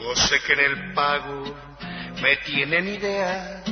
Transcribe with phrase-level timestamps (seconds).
[0.00, 1.44] Yo sé que en el pago
[2.22, 3.62] me tienen idea,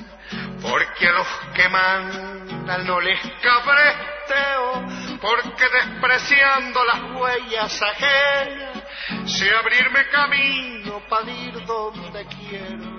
[0.61, 8.83] porque a los que mandan no les cabresteo, porque despreciando las huellas ajenas,
[9.27, 12.97] sé abrirme camino para ir donde quiero.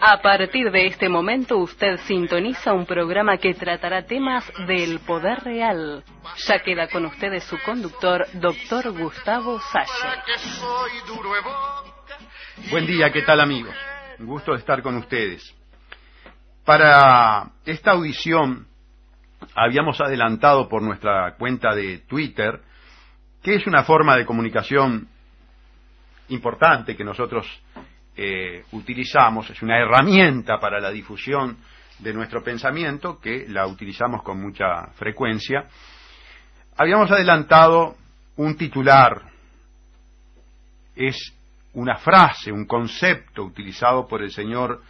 [0.00, 6.04] A partir de este momento usted sintoniza un programa que tratará temas del poder real.
[6.46, 9.90] Ya queda con ustedes su conductor, doctor Gustavo Salle.
[12.70, 13.76] Buen día, ¿qué tal amigos?
[14.18, 15.54] Un gusto de estar con ustedes.
[16.64, 18.66] Para esta audición
[19.54, 22.60] habíamos adelantado por nuestra cuenta de Twitter,
[23.42, 25.06] que es una forma de comunicación
[26.30, 27.46] importante que nosotros
[28.16, 31.58] eh, utilizamos, es una herramienta para la difusión
[32.00, 35.68] de nuestro pensamiento que la utilizamos con mucha frecuencia.
[36.76, 37.96] Habíamos adelantado
[38.36, 39.30] un titular,
[40.96, 41.35] es
[41.76, 44.82] una frase, un concepto utilizado por el señor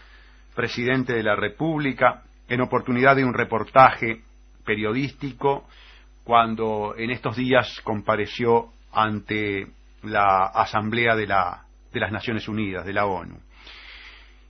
[0.55, 4.23] presidente de la República en oportunidad de un reportaje
[4.65, 5.67] periodístico
[6.23, 9.67] cuando en estos días compareció ante
[10.05, 13.39] la Asamblea de la de las Naciones Unidas, de la ONU.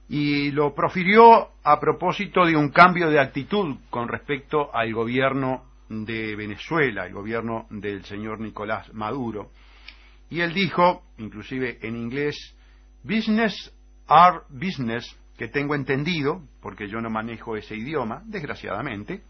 [0.08, 6.34] Y lo profirió a propósito de un cambio de actitud con respecto al gobierno de
[6.36, 9.50] Venezuela, el gobierno del señor Nicolás Maduro.
[10.30, 12.36] Y él dijo, inclusive en inglés,
[13.02, 13.72] business
[14.06, 19.22] are business, que tengo entendido, porque yo no manejo ese idioma, desgraciadamente,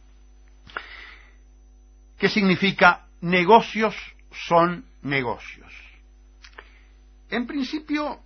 [2.18, 3.94] que significa negocios
[4.30, 5.72] son negocios.
[7.30, 8.20] En principio,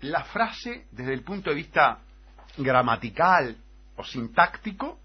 [0.00, 1.98] la frase, desde el punto de vista
[2.56, 3.56] gramatical
[3.96, 5.00] o sintáctico,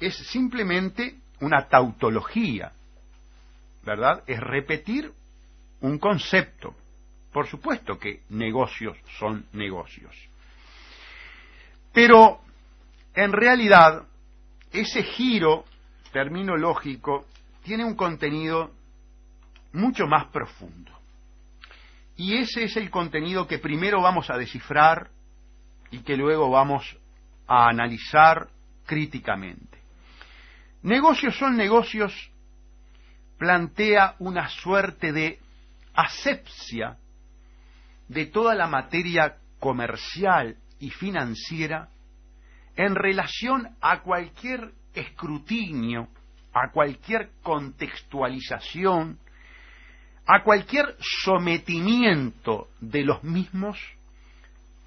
[0.00, 2.72] es simplemente una tautología,
[3.84, 4.22] ¿verdad?
[4.26, 5.12] Es repetir
[5.80, 6.74] un concepto.
[7.32, 10.14] Por supuesto que negocios son negocios.
[11.92, 12.40] Pero,
[13.14, 14.04] en realidad,
[14.72, 15.64] ese giro
[16.12, 17.26] terminológico
[17.62, 18.72] tiene un contenido
[19.72, 20.92] mucho más profundo.
[22.16, 25.10] Y ese es el contenido que primero vamos a descifrar
[25.90, 26.96] y que luego vamos
[27.46, 28.48] a analizar
[28.86, 29.78] críticamente.
[30.82, 32.12] Negocios son negocios
[33.38, 35.38] plantea una suerte de
[35.94, 36.98] asepsia
[38.08, 41.88] de toda la materia comercial y financiera
[42.76, 46.08] en relación a cualquier escrutinio,
[46.52, 49.18] a cualquier contextualización
[50.26, 53.78] a cualquier sometimiento de los mismos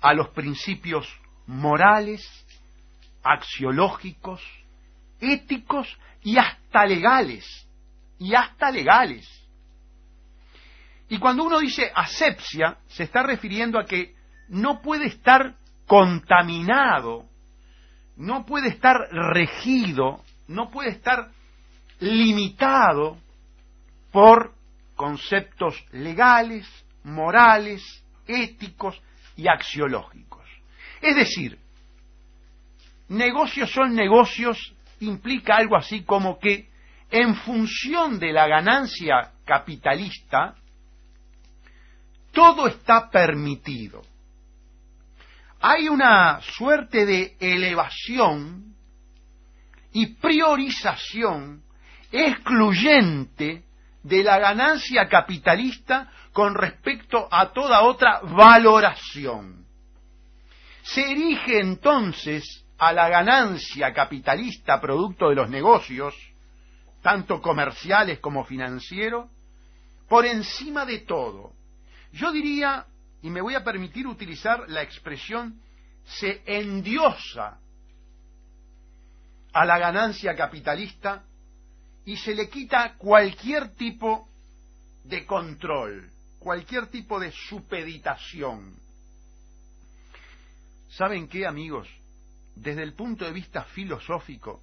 [0.01, 1.07] a los principios
[1.47, 2.23] morales,
[3.23, 4.41] axiológicos,
[5.19, 5.87] éticos
[6.23, 7.67] y hasta legales,
[8.19, 9.27] y hasta legales.
[11.09, 14.15] Y cuando uno dice asepsia, se está refiriendo a que
[14.49, 17.25] no puede estar contaminado,
[18.17, 21.29] no puede estar regido, no puede estar
[21.99, 23.17] limitado
[24.11, 24.53] por
[24.95, 26.67] conceptos legales,
[27.03, 27.83] morales,
[28.27, 29.01] éticos
[29.35, 30.45] y axiológicos.
[31.01, 31.57] Es decir,
[33.07, 36.69] negocios son negocios implica algo así como que
[37.09, 40.55] en función de la ganancia capitalista,
[42.37, 44.03] todo está permitido.
[45.59, 48.75] Hay una suerte de elevación
[49.91, 51.63] y priorización
[52.11, 53.63] excluyente
[54.03, 59.65] de la ganancia capitalista con respecto a toda otra valoración.
[60.83, 66.13] Se erige entonces a la ganancia capitalista producto de los negocios,
[67.01, 69.27] tanto comerciales como financieros,
[70.07, 71.56] por encima de todo.
[72.13, 72.85] Yo diría,
[73.21, 75.61] y me voy a permitir utilizar la expresión,
[76.05, 77.59] se endiosa
[79.53, 81.23] a la ganancia capitalista
[82.05, 84.29] y se le quita cualquier tipo
[85.03, 86.09] de control,
[86.39, 88.75] cualquier tipo de supeditación.
[90.89, 91.87] ¿Saben qué, amigos?
[92.55, 94.61] Desde el punto de vista filosófico,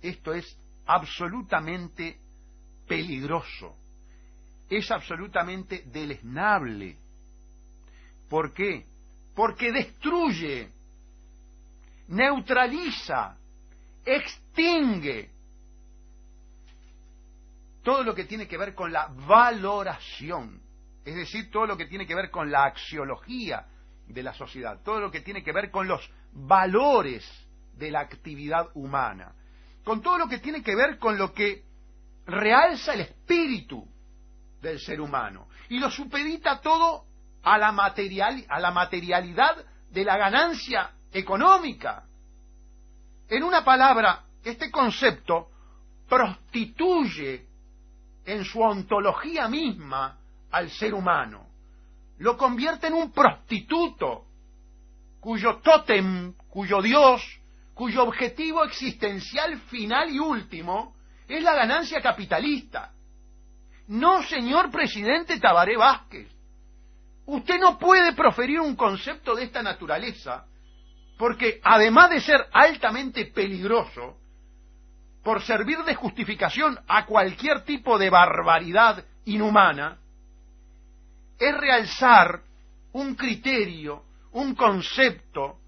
[0.00, 0.56] esto es
[0.86, 2.18] absolutamente
[2.86, 3.76] peligroso,
[4.68, 6.96] es absolutamente deleznable.
[8.28, 8.84] ¿Por qué?
[9.34, 10.70] Porque destruye,
[12.08, 13.36] neutraliza,
[14.04, 15.30] extingue
[17.82, 20.60] todo lo que tiene que ver con la valoración,
[21.04, 23.66] es decir, todo lo que tiene que ver con la axiología
[24.08, 27.24] de la sociedad, todo lo que tiene que ver con los valores
[27.74, 29.34] de la actividad humana,
[29.84, 31.62] con todo lo que tiene que ver con lo que
[32.26, 33.86] realza el espíritu
[34.66, 37.04] del ser humano y lo supedita todo
[37.42, 39.56] a la, material, a la materialidad
[39.90, 42.04] de la ganancia económica.
[43.28, 45.48] En una palabra, este concepto
[46.08, 47.46] prostituye
[48.24, 50.18] en su ontología misma
[50.50, 51.46] al ser humano,
[52.18, 54.24] lo convierte en un prostituto
[55.20, 57.22] cuyo tótem, cuyo Dios,
[57.74, 60.96] cuyo objetivo existencial final y último
[61.28, 62.92] es la ganancia capitalista.
[63.88, 66.28] No, señor presidente Tabaré Vázquez.
[67.26, 70.46] Usted no puede proferir un concepto de esta naturaleza
[71.18, 74.18] porque además de ser altamente peligroso,
[75.22, 79.98] por servir de justificación a cualquier tipo de barbaridad inhumana,
[81.38, 82.42] es realzar
[82.92, 85.58] un criterio, un concepto,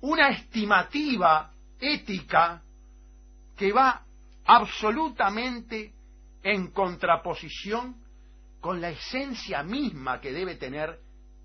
[0.00, 2.62] una estimativa ética
[3.56, 4.02] que va
[4.46, 5.92] absolutamente
[6.42, 7.96] en contraposición
[8.60, 10.98] con la esencia misma que debe tener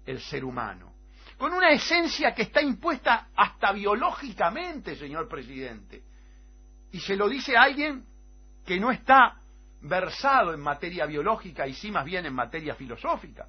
[0.05, 0.93] el ser humano.
[1.37, 6.03] Con una esencia que está impuesta hasta biológicamente, señor presidente.
[6.91, 8.05] Y se lo dice alguien
[8.65, 9.39] que no está
[9.81, 13.47] versado en materia biológica y sí más bien en materia filosófica.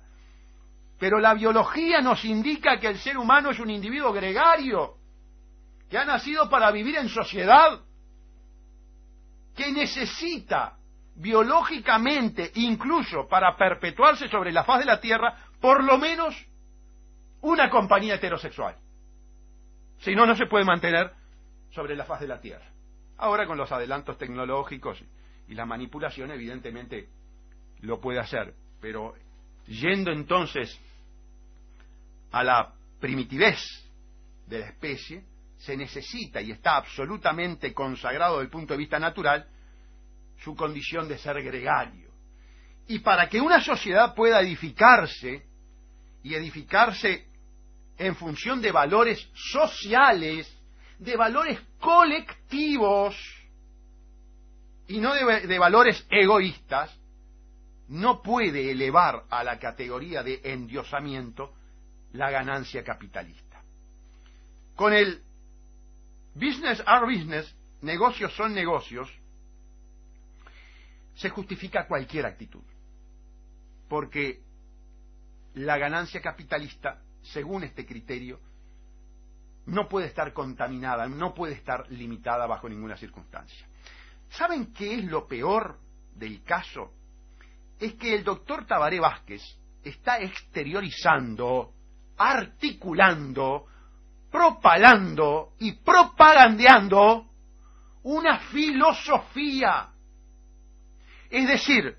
[0.99, 4.96] Pero la biología nos indica que el ser humano es un individuo gregario,
[5.88, 7.81] que ha nacido para vivir en sociedad,
[9.55, 10.79] que necesita
[11.16, 16.34] biológicamente, incluso para perpetuarse sobre la faz de la Tierra, por lo menos
[17.40, 18.76] una compañía heterosexual.
[19.99, 21.12] Si no, no se puede mantener
[21.70, 22.66] sobre la faz de la Tierra.
[23.19, 25.02] Ahora con los adelantos tecnológicos
[25.46, 27.08] y la manipulación, evidentemente
[27.81, 29.14] lo puede hacer, pero
[29.67, 30.78] yendo entonces
[32.32, 33.58] a la primitivez
[34.46, 35.25] de la especie,
[35.58, 39.46] se necesita y está absolutamente consagrado desde el punto de vista natural
[40.44, 42.11] su condición de ser gregario.
[42.87, 45.43] Y para que una sociedad pueda edificarse,
[46.23, 47.26] y edificarse
[47.96, 50.52] en función de valores sociales,
[50.99, 53.17] de valores colectivos,
[54.87, 56.94] y no de, valores egoístas,
[57.88, 61.55] no puede elevar a la categoría de endiosamiento
[62.12, 63.62] la ganancia capitalista.
[64.75, 65.23] Con el
[66.35, 69.11] business are business, negocios son negocios,
[71.14, 72.62] se justifica cualquier actitud.
[73.88, 74.43] Porque
[75.55, 78.40] la ganancia capitalista, según este criterio,
[79.66, 83.66] no puede estar contaminada, no puede estar limitada bajo ninguna circunstancia.
[84.31, 85.78] ¿Saben qué es lo peor
[86.14, 86.93] del caso?
[87.78, 89.43] Es que el doctor Tabaré Vázquez
[89.82, 91.72] está exteriorizando,
[92.17, 93.67] articulando,
[94.31, 97.31] propalando y propagandeando
[98.02, 99.94] una filosofía
[101.30, 101.96] es decir,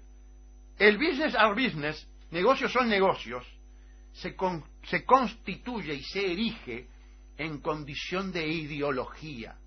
[0.77, 3.45] el business are business, negocios son negocios,
[4.13, 4.35] se,
[5.05, 6.87] constituye y se erige
[7.37, 9.57] en condición de ideología.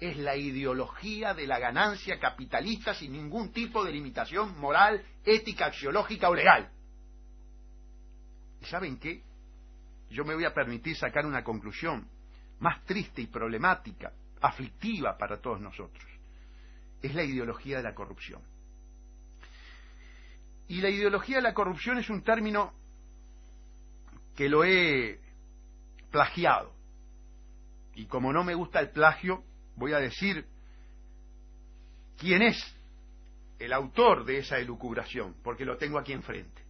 [0.00, 6.28] Es la ideología de la ganancia capitalista sin ningún tipo de limitación moral, ética, axiológica
[6.28, 6.70] o legal.
[8.60, 9.22] ¿Y saben qué?
[10.10, 12.08] Yo me voy a permitir sacar una conclusión
[12.60, 16.04] más triste y problemática, aflictiva para todos nosotros.
[17.02, 18.42] Es la ideología de la corrupción.
[20.68, 22.72] Y la ideología de la corrupción es un término
[24.36, 25.20] que lo he
[26.10, 26.72] plagiado.
[27.94, 29.44] Y como no me gusta el plagio,
[29.76, 30.46] voy a decir
[32.18, 32.74] quién es
[33.58, 36.62] el autor de esa elucubración, porque lo tengo aquí enfrente.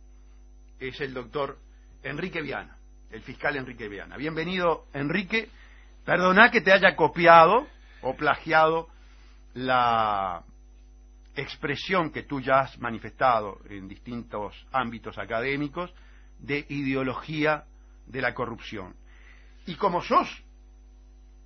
[0.79, 1.59] Es el doctor
[2.03, 2.77] Enrique Viana,
[3.11, 4.17] el fiscal Enrique Viana.
[4.17, 5.49] Bienvenido, Enrique.
[6.05, 7.67] Perdona que te haya copiado
[8.03, 8.89] o plagiado
[9.55, 10.45] la
[11.37, 15.93] expresión que tú ya has manifestado en distintos ámbitos académicos
[16.39, 17.65] de ideología
[18.07, 18.95] de la corrupción.
[19.67, 20.29] Y como sos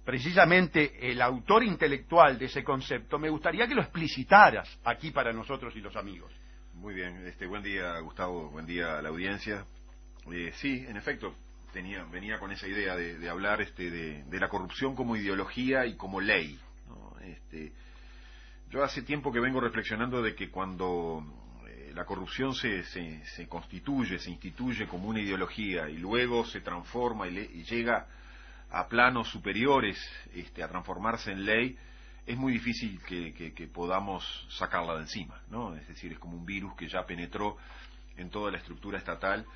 [0.05, 5.75] precisamente el autor intelectual de ese concepto, me gustaría que lo explicitaras aquí para nosotros
[5.77, 6.33] y los amigos.
[6.75, 9.67] Muy bien, este, buen día Gustavo, buen día a la audiencia.
[10.33, 11.35] Eh, sí, en efecto,
[11.73, 16.21] tenía, venía con esa idea de, hablar este, de, la corrupción como ideología y como
[16.21, 16.59] ley.
[17.23, 17.73] Este,
[18.71, 21.25] yo hace tiempo que vengo reflexionando de que cuando
[21.67, 27.29] eh, la corrupción se, se, constituye, se instituye como una ideología y luego se transforma
[27.29, 28.07] y, llega
[28.71, 29.99] a planos superiores
[30.35, 31.79] este, a transformarse en ley,
[32.27, 35.75] es muy difícil que, podamos sacarla de encima, ¿no?
[35.75, 37.57] Es decir, es como un virus que ya penetró
[38.19, 39.47] en toda la estructura estatal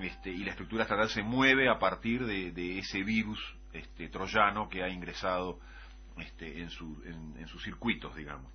[0.00, 3.38] este, y la estructura estatal se mueve a partir de, ese virus
[3.74, 5.58] este, troyano que ha ingresado
[6.20, 8.52] este, en, sus circuitos, digamos.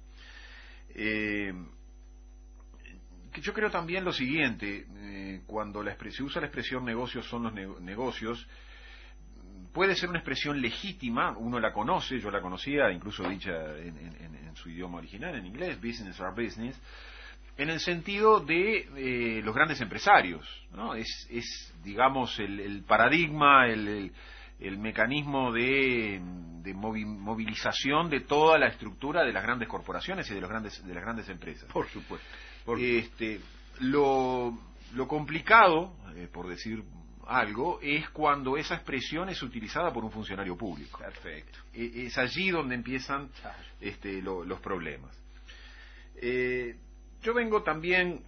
[0.89, 1.53] Eh,
[3.41, 7.82] yo creo también lo siguiente, eh, cuando la se usa la expresión negocios son los
[7.82, 8.48] negocios,
[9.74, 14.70] puede ser una expresión legítima, uno la conoce, yo la conocía, incluso dicha en, su
[14.70, 16.79] idioma original, en inglés, business or business,
[17.58, 20.93] en el sentido de eh, los grandes empresarios, ¿no?
[20.93, 24.12] Es, es digamos, el, paradigma, el,
[24.77, 26.22] mecanismo de,
[26.62, 30.93] de, movilización de toda la estructura de las grandes corporaciones y de, los grandes, de
[30.93, 31.72] las grandes empresas.
[31.72, 32.27] Por supuesto.
[32.77, 33.39] Este,
[33.81, 34.57] lo,
[34.93, 36.83] lo complicado, eh, por decir
[37.27, 41.00] algo es cuando esa expresión es utilizada por un funcionario público.
[41.00, 41.60] Perfecto.
[41.74, 43.29] E, es allí donde empiezan
[43.79, 45.17] este, los problemas.
[46.15, 46.75] Eh,
[47.22, 48.24] yo vengo también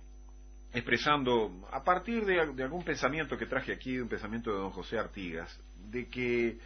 [0.74, 4.98] expresando, a partir de, algún pensamiento que traje aquí, de un pensamiento de don José
[4.98, 5.58] Artigas,
[5.89, 6.58] de que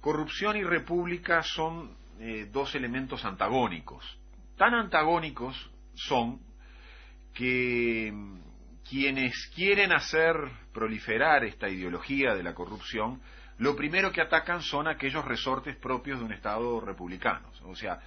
[0.00, 4.18] corrupción y república son eh, dos elementos antagónicos.
[4.56, 6.40] Tan antagónicos son
[7.34, 8.12] que
[8.88, 10.36] quienes quieren hacer
[10.72, 13.20] proliferar esta ideología de la corrupción,
[13.58, 17.50] lo primero que atacan son aquellos resortes propios de un Estado republicano.
[17.64, 18.00] O sea,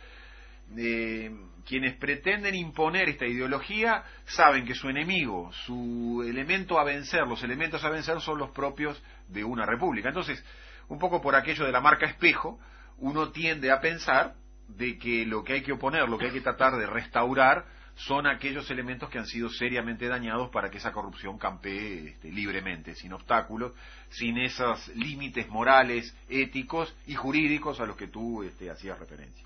[0.78, 1.32] eh,
[1.66, 7.84] quienes pretenden imponer esta ideología saben que su enemigo, su elemento a vencer, los elementos
[7.84, 10.10] a vencer son los propios de una república.
[10.10, 10.44] Entonces,
[10.88, 12.60] un poco por aquello de la marca espejo,
[13.00, 14.36] uno tiende a pensar
[14.68, 18.28] de que lo que hay que oponer, lo que hay que tratar de restaurar, son
[18.28, 23.14] aquellos elementos que han sido seriamente dañados para que esa corrupción campee este, libremente, sin
[23.14, 23.74] obstáculos,
[24.10, 29.46] sin esos límites morales, éticos y jurídicos a los que tú este, hacías referencia.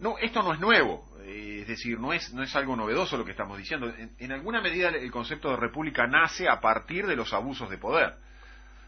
[0.00, 3.32] No, esto no es nuevo, es decir, no es, no es algo novedoso lo que
[3.32, 3.92] estamos diciendo.
[4.18, 8.14] En, alguna medida el concepto de república nace a partir de los abusos de poder.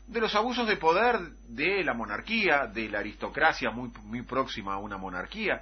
[0.06, 4.78] De los abusos de poder de la monarquía, de la aristocracia muy, muy próxima a
[4.78, 5.60] una monarquía,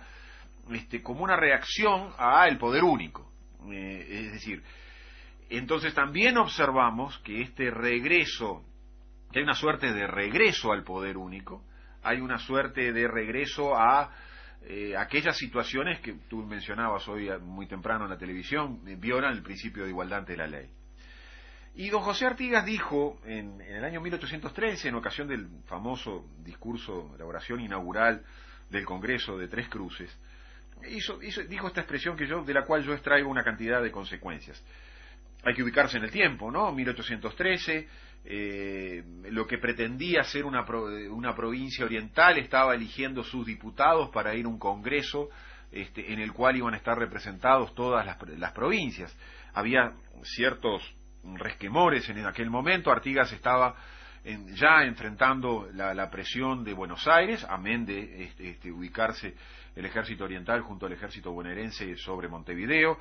[0.71, 3.33] este, como una reacción al poder único.
[3.73, 4.62] Eh, es decir,
[5.50, 8.64] entonces también observamos que este regreso,
[9.33, 11.64] que hay una suerte de regreso al poder único,
[12.04, 14.11] hay una suerte de regreso a
[14.62, 19.42] eh, aquellas situaciones que tú mencionabas hoy muy temprano en la televisión, eh, violan el
[19.42, 20.68] principio de igualdad de la ley.
[21.74, 27.14] Y don José Artigas dijo en, en, el año 1813, en ocasión del famoso discurso,
[27.18, 28.22] la oración inaugural
[28.68, 30.16] del Congreso de Tres Cruces,
[30.88, 34.62] hizo, dijo esta expresión que yo, de la cual yo extraigo una cantidad de consecuencias.
[35.42, 36.70] Hay que ubicarse en el tiempo, ¿no?
[36.72, 37.88] 1813,
[38.24, 40.64] eh, lo que pretendía ser una,
[41.10, 45.30] una provincia oriental estaba eligiendo sus diputados para ir a un congreso
[45.72, 49.16] este, en el cual iban a estar representados todas las, las provincias.
[49.54, 50.82] Había ciertos
[51.22, 53.76] resquemores en aquel momento, Artigas estaba
[54.54, 59.34] ya enfrentando la, presión de Buenos Aires, amén de este, este, ubicarse
[59.74, 62.98] el ejército oriental junto al ejército bonaerense sobre Montevideo.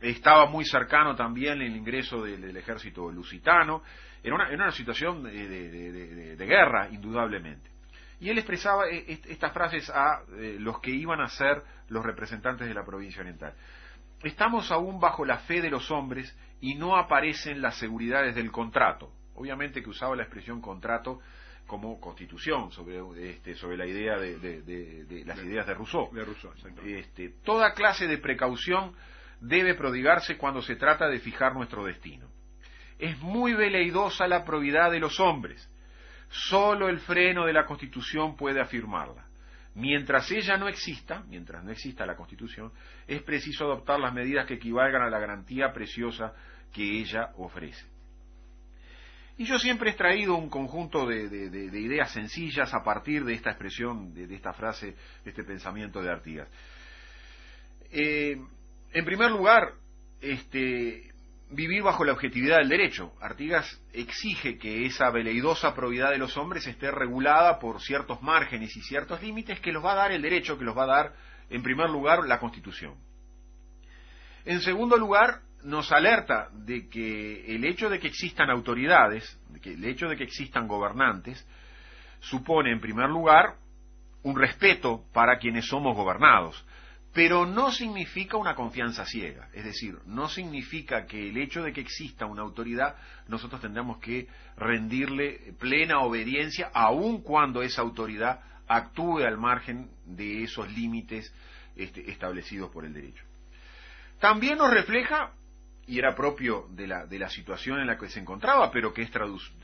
[0.00, 3.82] Estaba muy cercano también el ingreso del, ejército lusitano.
[4.22, 7.70] Era una, una situación de, guerra, indudablemente.
[8.20, 12.68] Y él expresaba eh, estas frases a eh, los que iban a ser los representantes
[12.68, 13.54] de la provincia oriental.
[14.22, 19.10] Estamos aún bajo la fe de los hombres y no aparecen las seguridades del contrato
[19.40, 21.20] obviamente que usaba la expresión contrato
[21.66, 23.00] como constitución sobre
[23.30, 26.10] este, sobre la idea de, las ideas de Rousseau.
[26.84, 28.94] este, toda clase de precaución
[29.40, 32.28] debe prodigarse cuando se trata de fijar nuestro destino.
[33.00, 35.68] Es muy veleidosa la probidad de los hombres.
[36.28, 39.26] Solo el freno de la Constitución puede afirmarla.
[39.74, 42.72] Mientras ella no exista, mientras no exista la Constitución,
[43.06, 46.34] es preciso adoptar las medidas que equivalgan a la garantía preciosa
[46.72, 47.86] que ella ofrece.
[49.38, 51.24] Y yo siempre he extraído un conjunto de,
[51.80, 56.48] ideas sencillas a partir de esta expresión, de, esta frase, de este pensamiento de Artigas.
[57.90, 58.38] Eh,
[58.92, 59.72] en primer lugar,
[60.20, 61.10] este,
[61.50, 63.12] vivir bajo la objetividad del derecho.
[63.20, 68.82] Artigas exige que esa veleidosa probidad de los hombres esté regulada por ciertos márgenes y
[68.82, 71.14] ciertos límites que los va a dar el derecho, que los va a dar,
[71.50, 72.94] en primer lugar, la Constitución.
[74.44, 79.74] En segundo lugar, nos alerta de que el hecho de que existan autoridades, de que
[79.74, 81.46] el hecho de que existan gobernantes,
[82.20, 83.56] supone en primer lugar
[84.22, 86.64] un respeto para quienes somos gobernados,
[87.12, 91.80] pero no significa una confianza ciega, es decir, no significa que el hecho de que
[91.80, 99.38] exista una autoridad nosotros tendremos que rendirle plena obediencia aun cuando esa autoridad actúe al
[99.38, 101.34] margen de esos límites
[101.74, 103.24] este, establecidos por el derecho.
[104.20, 105.32] También nos refleja
[105.86, 109.02] y era propio de la, de la situación en la que se encontraba, pero que
[109.02, 109.10] es,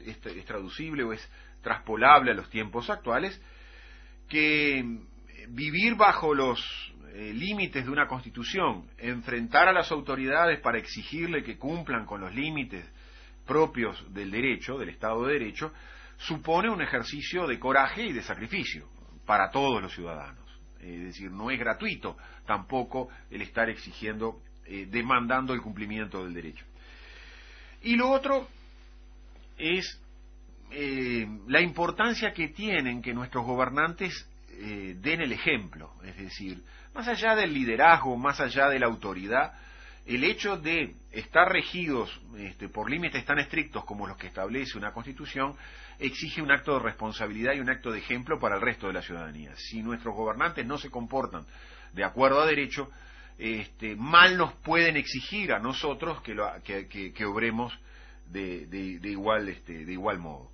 [0.04, 1.30] es, traducible o es
[1.62, 3.40] traspolable a los tiempos actuales,
[4.28, 4.84] que
[5.50, 6.60] vivir bajo los
[7.18, 12.34] eh, límites de una constitución, enfrentar a las autoridades para exigirle que cumplan con los
[12.34, 12.84] límites
[13.46, 15.72] propios del derecho, del Estado de Derecho,
[16.18, 18.86] supone un ejercicio de coraje y de sacrificio
[19.24, 20.44] para todos los ciudadanos.
[20.78, 26.66] Es decir, no es gratuito tampoco el estar exigiendo, eh, demandando el cumplimiento del derecho.
[27.80, 28.46] Y lo otro
[29.56, 30.02] es
[30.70, 36.62] eh, la importancia que tienen que nuestros gobernantes den el ejemplo, es decir,
[36.96, 39.52] más allá del liderazgo, más allá de la autoridad,
[40.06, 44.92] el hecho de estar regidos este, por límites tan estrictos como los que establece una
[44.92, 45.54] constitución
[45.98, 49.02] exige un acto de responsabilidad y un acto de ejemplo para el resto de la
[49.02, 49.52] ciudadanía.
[49.56, 51.44] Si nuestros gobernantes no se comportan
[51.92, 52.88] de acuerdo a derecho,
[53.36, 57.78] este, mal nos pueden exigir a nosotros que, lo, que, obremos
[58.26, 60.50] de, de, igual, este, de igual modo.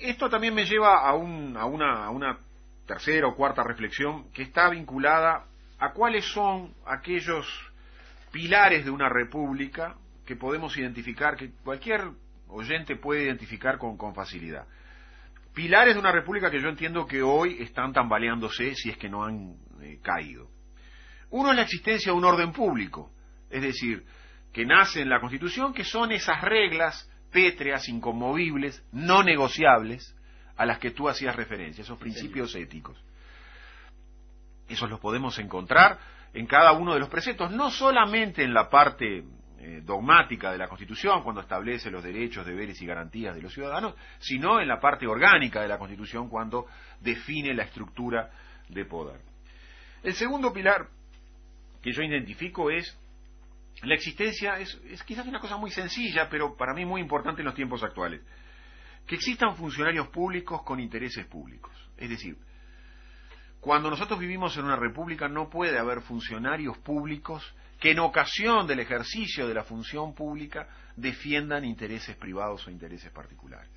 [0.00, 2.38] esto también me lleva a, un, a una
[2.86, 5.46] tercera o cuarta reflexión que está vinculada
[5.78, 7.46] a cuáles son aquellos
[8.30, 9.96] pilares de una república
[10.26, 12.02] que podemos identificar, que cualquier
[12.48, 14.66] oyente puede identificar con, facilidad.
[15.54, 19.24] Pilares de una república que yo entiendo que hoy están tambaleándose si es que no
[19.24, 20.48] han eh, caído.
[21.30, 23.10] Uno es la existencia de un orden público,
[23.50, 24.04] es decir,
[24.52, 30.14] que nace en la Constitución, que son esas reglas pétreas, inconmovibles, no negociables,
[30.56, 32.96] a las que tú hacías referencia, esos principios éticos.
[34.68, 35.98] Esos los podemos encontrar
[36.32, 39.24] en cada uno de los preceptos, no solamente en la parte
[39.58, 43.94] eh, dogmática de la Constitución, cuando establece los derechos, deberes y garantías de los ciudadanos,
[44.18, 46.66] sino en la parte orgánica de la Constitución, cuando
[47.00, 48.30] define la estructura
[48.68, 49.20] de poder.
[50.02, 50.88] El segundo pilar
[51.82, 52.98] que yo identifico es
[53.82, 57.46] la existencia, es, es quizás una cosa muy sencilla, pero para mí muy importante en
[57.46, 58.22] los tiempos actuales,
[59.06, 61.72] que existan funcionarios públicos con intereses públicos.
[61.96, 62.36] Es decir,
[63.60, 67.44] cuando nosotros vivimos en una república no puede haber funcionarios públicos
[67.78, 73.70] que en ocasión del ejercicio de la función pública defiendan intereses privados o intereses particulares.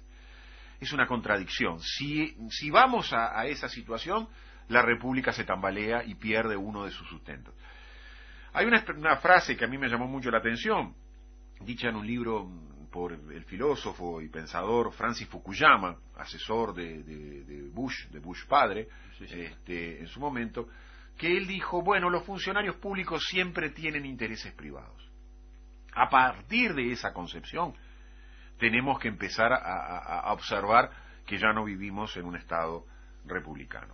[0.80, 1.80] Es una contradicción.
[1.80, 4.28] Si, si vamos a, esa situación,
[4.68, 7.54] la república se tambalea y pierde uno de sus sustentos.
[8.54, 10.96] Hay una, una frase que a mí me llamó mucho la atención,
[11.62, 12.50] dicha en un libro
[12.96, 18.88] por el filósofo y pensador Francis Fukuyama, asesor de, Bush, de Bush padre,
[19.20, 20.70] Este, en su momento,
[21.18, 25.12] que él dijo, bueno, los funcionarios públicos siempre tienen intereses privados.
[25.94, 27.74] A partir de esa concepción,
[28.58, 30.90] tenemos que empezar a, observar
[31.26, 32.86] que ya no vivimos en un Estado
[33.26, 33.94] republicano.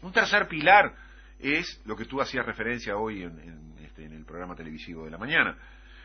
[0.00, 0.94] Un tercer pilar
[1.38, 5.18] es lo que tú hacías referencia hoy en, este, en el programa televisivo de la
[5.18, 5.58] mañana,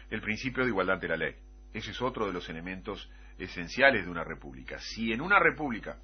[0.10, 1.49] el principio de igualdad de la ley.
[1.74, 4.80] Ese es otro de los elementos esenciales de una república.
[4.80, 5.98] Si en una república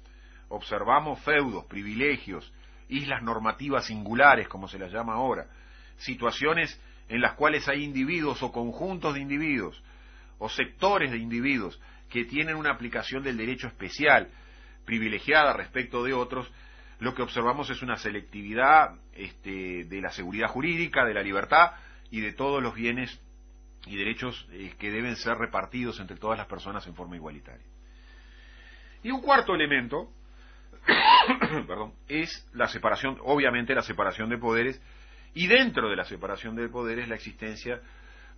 [0.48, 2.52] observamos feudos, privilegios,
[2.88, 5.48] islas normativas singulares, como se las llama ahora,
[5.98, 9.82] situaciones en las cuales hay individuos o conjuntos de individuos
[10.38, 14.28] o sectores de individuos que tienen una aplicación del derecho especial,
[14.84, 16.50] privilegiada respecto de otros,
[17.00, 21.72] lo que observamos es una selectividad este, de la seguridad jurídica, de la libertad
[22.10, 23.20] y de todos los bienes
[23.86, 27.66] y derechos eh, que deben ser repartidos entre todas las personas en forma igualitaria.
[29.02, 30.10] Y un cuarto elemento
[31.66, 34.80] perdón, es la separación, obviamente la separación de poderes,
[35.34, 37.80] y dentro de la separación de poderes la existencia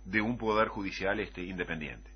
[0.05, 2.09] de un poder judicial este, independiente.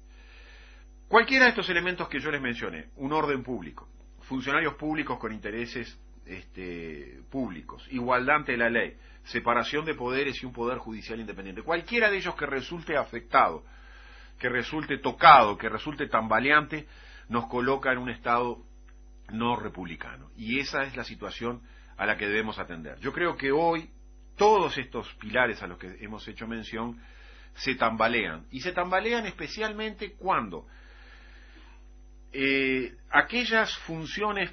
[1.08, 3.88] Cualquiera de estos elementos que yo les mencioné, un orden público,
[4.22, 10.54] funcionarios públicos con intereses este, públicos, igualdad ante la ley, separación de poderes y un
[10.54, 11.62] poder judicial independiente.
[11.62, 13.64] Cualquiera de ellos que resulte afectado,
[14.40, 16.88] que resulte tocado, que resulte tambaleante,
[17.30, 18.62] nos coloca en un Estado
[19.32, 20.30] no republicano.
[20.36, 21.62] Y esa es la situación
[21.98, 23.00] a la que debemos atender.
[23.00, 23.90] Yo creo que hoy
[24.36, 27.00] todos estos pilares a los que hemos hecho mención
[27.56, 28.46] se tambalean.
[28.52, 30.68] Y se tambalean especialmente cuando
[32.32, 34.52] eh, aquellas funciones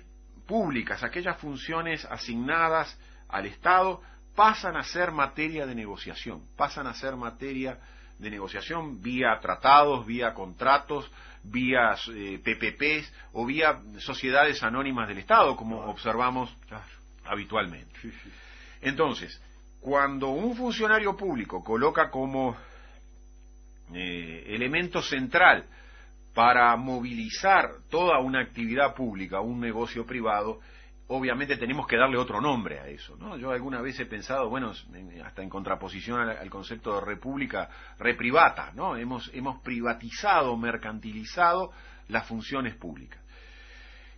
[0.50, 4.02] públicas, aquellas funciones asignadas al Estado,
[4.34, 7.78] pasan a ser materia de negociación, pasan a ser materia
[8.18, 11.08] de negociación vía tratados, vía contratos,
[11.44, 16.52] vía eh, PPPs o vía sociedades anónimas del Estado, como observamos
[17.24, 17.94] habitualmente.
[18.80, 19.40] Entonces,
[19.80, 22.56] cuando un funcionario público coloca como
[23.94, 25.64] eh, elemento central
[26.34, 30.60] para movilizar toda una actividad pública, un negocio privado,
[31.08, 33.16] obviamente tenemos que darle otro nombre a eso.
[33.16, 33.36] ¿no?
[33.36, 34.72] Yo alguna vez he pensado, bueno,
[35.24, 38.96] hasta en contraposición al, concepto de república reprivata, ¿no?
[38.96, 41.72] Hemos, hemos privatizado, mercantilizado
[42.08, 43.20] las funciones públicas.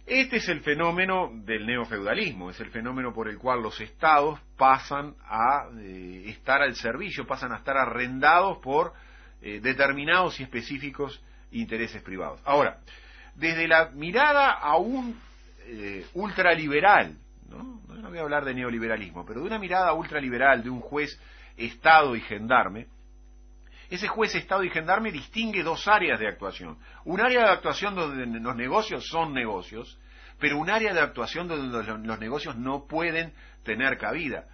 [0.05, 5.15] Este es el fenómeno del neofeudalismo, es el fenómeno por el cual los estados pasan
[5.25, 8.93] a eh, estar al servicio, pasan a estar arrendados por
[9.41, 11.23] eh, determinados y específicos
[11.53, 12.41] intereses privados.
[12.45, 12.79] Ahora,
[13.35, 15.19] desde la mirada aún
[15.67, 17.17] eh, ultraliberal,
[17.49, 17.81] ¿no?
[17.89, 21.19] no voy a hablar de neoliberalismo, pero de una mirada ultraliberal de un juez
[21.57, 22.87] Estado y gendarme,
[23.91, 26.79] ese juez Estado y gendarme distingue dos áreas de actuación.
[27.05, 29.99] Un área de actuación donde los negocios son negocios,
[30.39, 33.35] pero un área de actuación donde los negocios no pueden
[33.65, 34.47] tener cabida.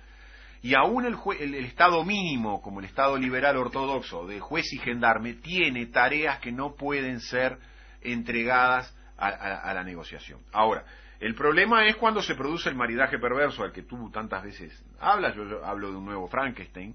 [0.62, 5.86] Y aún el, Estado mínimo, como el Estado liberal ortodoxo de juez y gendarme, tiene
[5.86, 7.58] tareas que no pueden ser
[8.02, 10.40] entregadas a, la negociación.
[10.52, 10.84] Ahora,
[11.20, 15.34] el problema es cuando se produce el maridaje perverso al que tú tantas veces hablas,
[15.34, 16.94] yo hablo de un nuevo Frankenstein,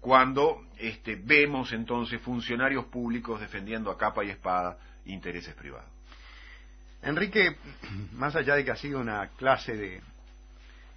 [0.00, 5.90] cuando este, vemos entonces funcionarios públicos defendiendo a capa y espada intereses privados.
[7.02, 7.56] Enrique,
[8.12, 10.00] más allá de que ha sido una clase de,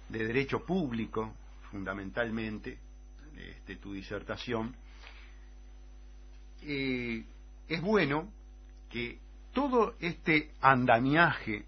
[0.08, 1.34] derecho público,
[1.72, 2.78] fundamentalmente,
[3.34, 4.76] este, tu disertación,
[6.60, 7.24] eh,
[7.66, 8.30] es bueno
[8.90, 9.18] que
[9.52, 11.64] todo este andamiaje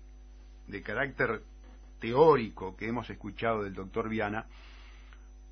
[0.69, 1.43] de carácter
[1.99, 4.47] teórico que hemos escuchado del doctor Viana,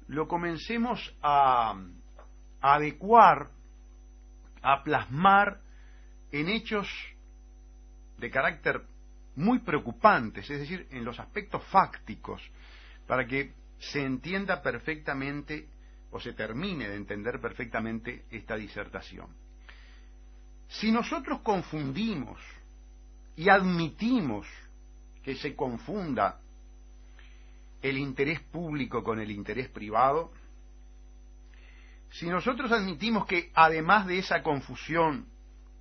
[0.08, 1.74] lo comencemos a,
[2.60, 3.48] adecuar,
[4.60, 5.60] a plasmar
[6.30, 6.86] en hechos
[8.18, 8.82] de carácter
[9.34, 12.42] muy preocupantes, es decir, en los aspectos fácticos,
[13.06, 15.68] para que se entienda perfectamente
[16.12, 19.26] o se termine de entender perfectamente esta disertación.
[20.68, 22.38] Si nosotros confundimos
[23.34, 24.46] y admitimos
[25.24, 26.38] que se confunda
[27.80, 30.32] el interés público con el interés privado,
[32.10, 35.26] si nosotros admitimos que además de esa confusión,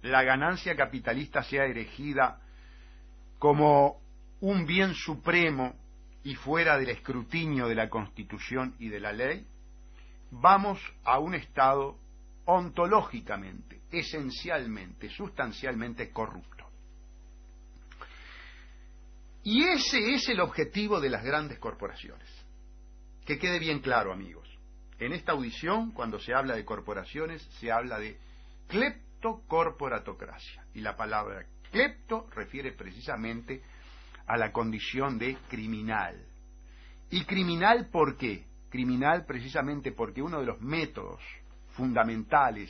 [0.02, 2.42] la ganancia capitalista sea erigida
[3.38, 4.02] como
[4.40, 5.76] un bien supremo
[6.24, 9.46] y fuera del escrutinio de la Constitución y de la ley,
[10.30, 11.98] vamos a un Estado
[12.46, 16.66] ontológicamente, esencialmente, sustancialmente corrupto.
[19.44, 22.30] Y ese es el objetivo de las grandes corporaciones.
[23.26, 24.48] Que quede bien claro, amigos.
[25.00, 28.20] En esta audición, cuando se habla de corporaciones, se habla de
[28.68, 30.66] cleptocorporatocracia.
[30.76, 33.64] Y la palabra clepto refiere precisamente
[34.38, 36.26] la condición de criminal.
[37.10, 38.46] ¿Y criminal por qué?
[38.70, 41.22] Criminal precisamente porque uno de los métodos
[41.72, 42.70] fundamentales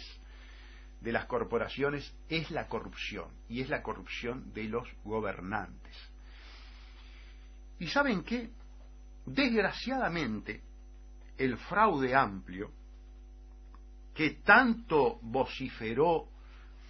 [1.01, 5.95] de las corporaciones es la corrupción, y es la corrupción de los gobernantes.
[7.79, 8.51] ¿Y saben qué?
[9.25, 10.61] Desgraciadamente,
[11.37, 12.71] el fraude amplio,
[14.13, 16.27] que tanto vociferó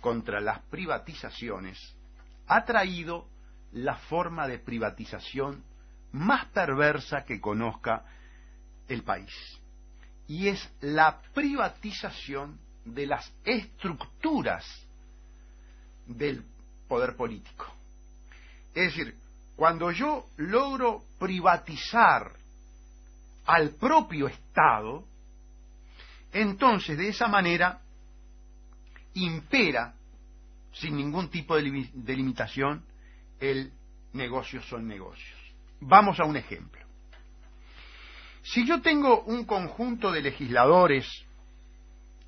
[0.02, 1.78] contra las privatizaciones,
[2.48, 3.30] ha traído
[3.74, 5.64] la forma de privatización
[6.12, 8.06] más perversa que conozca
[8.88, 9.32] el país.
[10.28, 14.66] Y es la privatización de las estructuras
[16.06, 16.44] del
[16.88, 17.66] poder político.
[18.74, 19.16] Es decir,
[19.56, 22.32] cuando yo logro privatizar
[23.46, 25.06] al propio Estado,
[26.32, 27.82] entonces de esa manera
[29.14, 29.94] impera,
[30.74, 31.64] sin ningún tipo de,
[32.16, 32.84] limitación,
[33.42, 33.74] el
[34.14, 35.40] negocio son negocios.
[35.82, 36.80] Vamos a un ejemplo.
[38.44, 41.08] Si yo tengo un conjunto de legisladores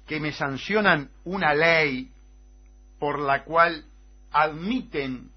[0.06, 2.12] que me sancionan una ley
[2.99, 3.86] por la cual
[4.32, 5.32] admiten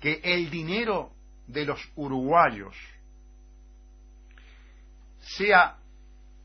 [0.00, 1.12] que el dinero
[1.46, 2.76] de los uruguayos
[5.20, 5.78] sea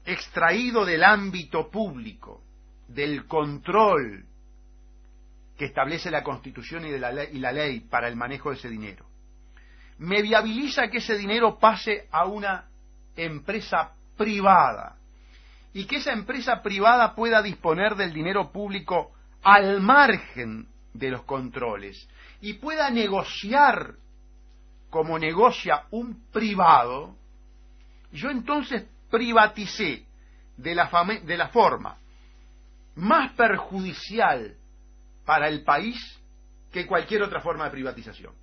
[0.06, 2.42] extraído del ámbito público,
[2.88, 4.26] del control
[5.62, 9.06] que establece la Constitución y, la ley, para el manejo de ese dinero,
[10.00, 12.66] me viabiliza que ese dinero pase a una
[13.16, 14.96] empresa privada
[15.72, 19.12] y que esa empresa privada pueda disponer del dinero público
[19.44, 22.10] al margen de los controles
[22.42, 23.94] y pueda negociar
[24.90, 27.16] como negocia un privado,
[28.12, 30.08] yo entonces privaticé
[30.58, 31.98] de la forma
[32.96, 34.58] más perjudicial
[35.32, 35.98] para el país
[36.74, 38.34] que cualquier otra forma de privatización.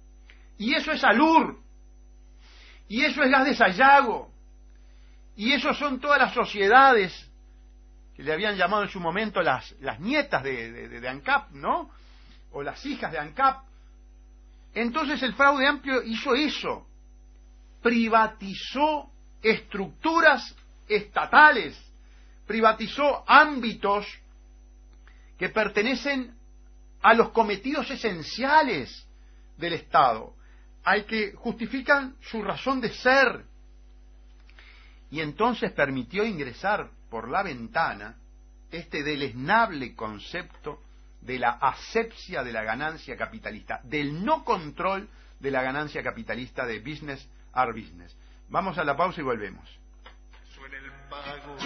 [0.56, 1.60] Y eso es Alur,
[2.88, 4.32] y eso es gas de Sayago,
[5.36, 7.12] y eso son todas las sociedades
[8.16, 11.90] que le habían llamado en su momento las, las nietas de, de ANCAP, ¿no?
[12.52, 13.64] O las hijas de ANCAP,
[14.72, 16.86] entonces el fraude amplio hizo eso,
[17.82, 19.10] privatizó
[19.42, 20.56] estructuras
[20.88, 21.78] estatales,
[22.46, 24.06] privatizó ámbitos
[25.36, 26.37] que pertenecen
[27.02, 29.06] a los cometidos esenciales
[29.56, 30.34] del Estado,
[30.84, 33.44] al que justifican su razón de ser.
[35.10, 38.16] Y entonces permitió ingresar por la ventana
[38.70, 40.82] este deleznable concepto
[41.20, 45.08] de la asepsia de la ganancia capitalista, del no control
[45.40, 48.16] de la ganancia capitalista de business are business.
[48.48, 49.68] Vamos a la pausa y volvemos.
[50.70, 51.56] El pago,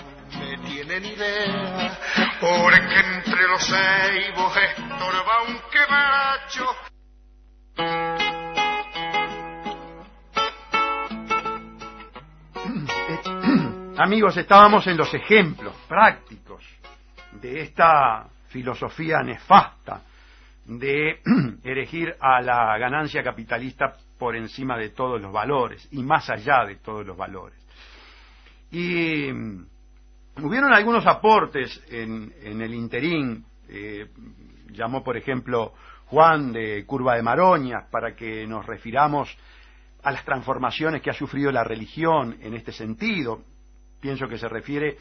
[0.58, 1.98] tienen idea,
[2.40, 6.66] porque entre los ceibos estorba un quebracho.
[14.02, 16.64] Amigos, estábamos en los ejemplos prácticos
[17.40, 20.02] de esta filosofía nefasta
[20.64, 21.20] de
[21.64, 26.76] erigir a la ganancia capitalista por encima de todos los valores y más allá de
[26.76, 27.58] todos los valores.
[28.70, 29.30] Y
[30.40, 34.08] hubieron algunos aportes en, el interín, eh,
[34.70, 35.74] llamó por ejemplo
[36.06, 39.36] Juan de Curva de Maroña para que nos refiramos
[40.02, 43.42] a las transformaciones que ha sufrido la religión en este sentido.
[44.00, 44.96] Pienso que se refiere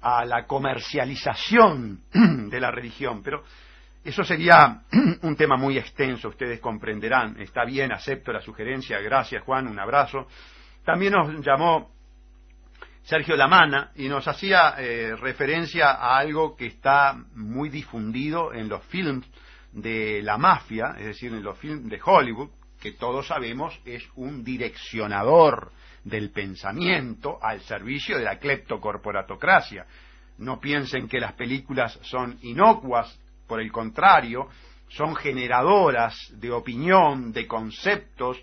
[0.00, 2.02] a la comercialización
[2.50, 3.42] de la religión, pero
[4.04, 4.82] eso sería
[5.22, 7.40] un tema muy extenso, ustedes comprenderán.
[7.40, 9.00] Está bien, acepto la sugerencia.
[9.00, 10.28] Gracias, Juan, un abrazo.
[10.84, 11.90] También nos llamó
[13.08, 18.84] Sergio Lamana y nos hacía eh, referencia a algo que está muy difundido en los
[18.84, 19.26] films
[19.72, 24.44] de la mafia, es decir, en los films de Hollywood, que todos sabemos es un
[24.44, 25.72] direccionador
[26.04, 29.86] del pensamiento al servicio de la cleptocorporatocracia.
[30.36, 34.50] No piensen que las películas son inocuas, por el contrario,
[34.88, 38.36] son generadoras de opinión, de conceptos,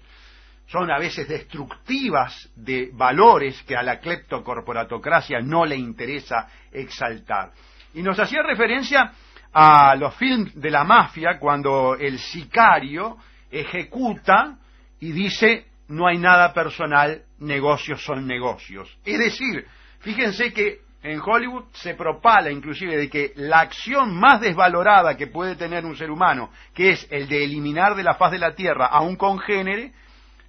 [0.67, 7.51] son a veces destructivas de valores que a la cleptocorporatocracia no le interesa exaltar.
[7.93, 9.11] Y nos hacía referencia
[9.53, 13.17] a los films de la mafia cuando el sicario
[13.49, 14.57] ejecuta
[14.99, 18.97] y dice no hay nada personal, negocios son negocios.
[19.05, 19.65] Es decir,
[19.99, 25.55] fíjense que en Hollywood se propala inclusive de que la acción más desvalorada que puede
[25.55, 28.87] tener un ser humano, que es el de eliminar de la faz de la Tierra
[28.87, 29.93] a un congénere,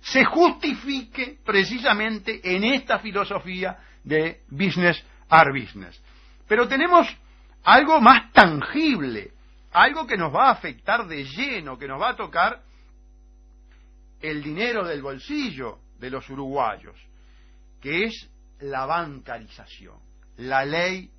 [0.07, 6.01] se justifique precisamente en esta filosofía de business are business.
[6.47, 7.09] Pero tenemos
[7.65, 9.33] algo más tangible,
[9.73, 12.63] algo que nos va a afectar de lleno, que nos va a tocar
[14.21, 16.97] el dinero del bolsillo de los uruguayos,
[17.81, 19.99] que es la bancarización,
[20.37, 21.11] la ley,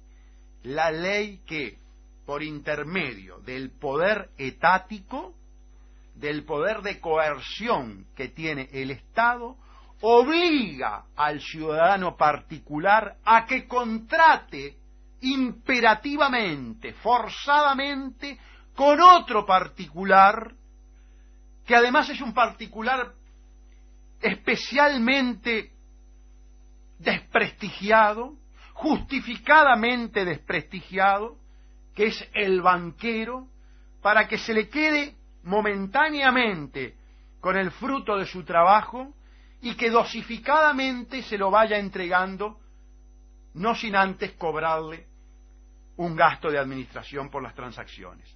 [0.63, 1.78] la ley que
[2.26, 5.36] por intermedio del poder etático,
[6.20, 9.56] del poder de coerción que tiene el Estado,
[10.02, 14.78] obliga al ciudadano particular a que contrate
[15.22, 18.38] imperativamente, forzadamente,
[18.76, 20.54] con otro particular
[21.66, 23.14] que además es un particular
[24.22, 25.74] especialmente
[26.98, 28.36] desprestigiado,
[28.74, 31.38] justificadamente desprestigiado,
[31.94, 33.48] que es el banquero,
[34.02, 35.17] para que se le quede
[35.48, 36.96] momentáneamente
[37.40, 39.14] con el fruto de su trabajo
[39.62, 42.60] y que dosificadamente se lo vaya entregando,
[43.54, 45.08] no sin antes cobrarle
[45.96, 48.30] un gasto de administración por las transacciones.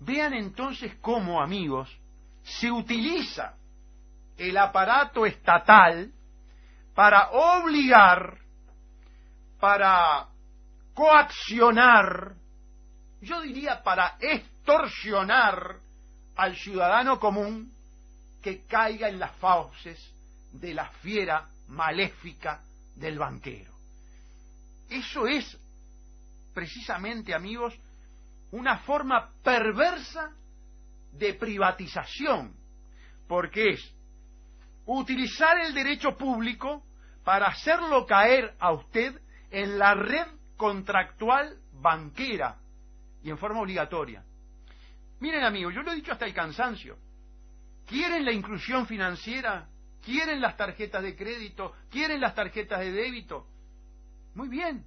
[0.00, 1.90] Vean entonces cómo, amigos,
[2.42, 3.54] se utiliza
[4.36, 6.12] el aparato estatal
[6.94, 8.36] para obligar,
[9.58, 10.26] para
[10.92, 12.34] coaccionar,
[13.22, 15.83] yo diría para extorsionar
[16.36, 17.72] al ciudadano común
[18.42, 19.98] que caiga en las fauces
[20.52, 22.60] de la fiera maléfica
[22.94, 23.72] del banquero.
[24.90, 25.58] Eso es
[26.52, 27.74] precisamente, amigos,
[28.52, 30.30] una forma perversa
[31.12, 32.54] de privatización,
[33.26, 33.94] porque es
[34.86, 36.84] utilizar el derecho público
[37.24, 39.20] para hacerlo caer a usted
[39.50, 42.56] en la red contractual banquera
[43.22, 44.22] y en forma obligatoria.
[45.20, 46.98] Miren amigos, yo lo he dicho hasta el cansancio.
[47.86, 49.68] ¿Quieren la inclusión financiera?
[50.04, 51.74] ¿Quieren las tarjetas de crédito?
[51.90, 53.46] ¿Quieren las tarjetas de débito?
[54.34, 54.84] Muy bien,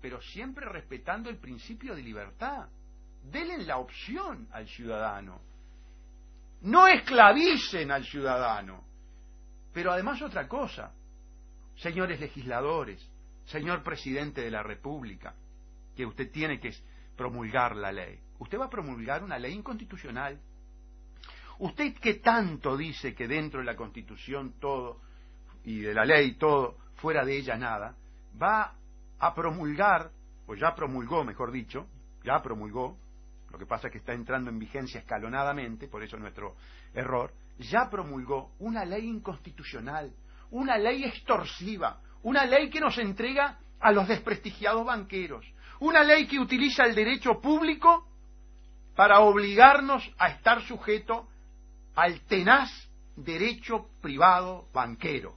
[0.00, 2.68] pero siempre respetando el principio de libertad
[3.30, 5.40] denle la opción al ciudadano.
[6.62, 8.84] No esclavicen al ciudadano.
[9.72, 10.92] Pero además otra cosa,
[11.76, 13.04] señores legisladores,
[13.46, 15.34] señor presidente de la República,
[15.96, 16.72] que usted tiene que
[17.16, 18.20] promulgar la ley.
[18.42, 20.36] Usted va a promulgar una ley inconstitucional.
[21.60, 25.00] Usted que tanto dice que dentro de la Constitución todo
[25.64, 27.94] y de la ley todo, fuera de ella nada,
[28.40, 28.74] va
[29.20, 30.10] a promulgar,
[30.46, 31.86] o ya promulgó, mejor dicho,
[32.24, 32.98] ya promulgó,
[33.48, 36.56] lo que pasa es que está entrando en vigencia escalonadamente, por eso nuestro
[36.94, 40.12] error, ya promulgó una ley inconstitucional,
[40.50, 45.46] una ley extorsiva, una ley que nos entrega a los desprestigiados banqueros,
[45.78, 48.08] una ley que utiliza el derecho público
[48.94, 51.28] para obligarnos a estar sujeto
[51.94, 52.70] al tenaz
[53.16, 55.34] derecho privado banquero.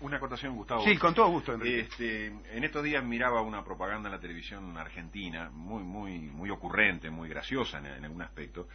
[0.00, 0.84] Una acotación, Gustavo.
[0.84, 5.48] Sí, con todo gusto, Este, en estos días miraba una propaganda en la televisión argentina,
[5.50, 8.68] muy, muy, muy ocurrente, muy graciosa en, algún aspecto,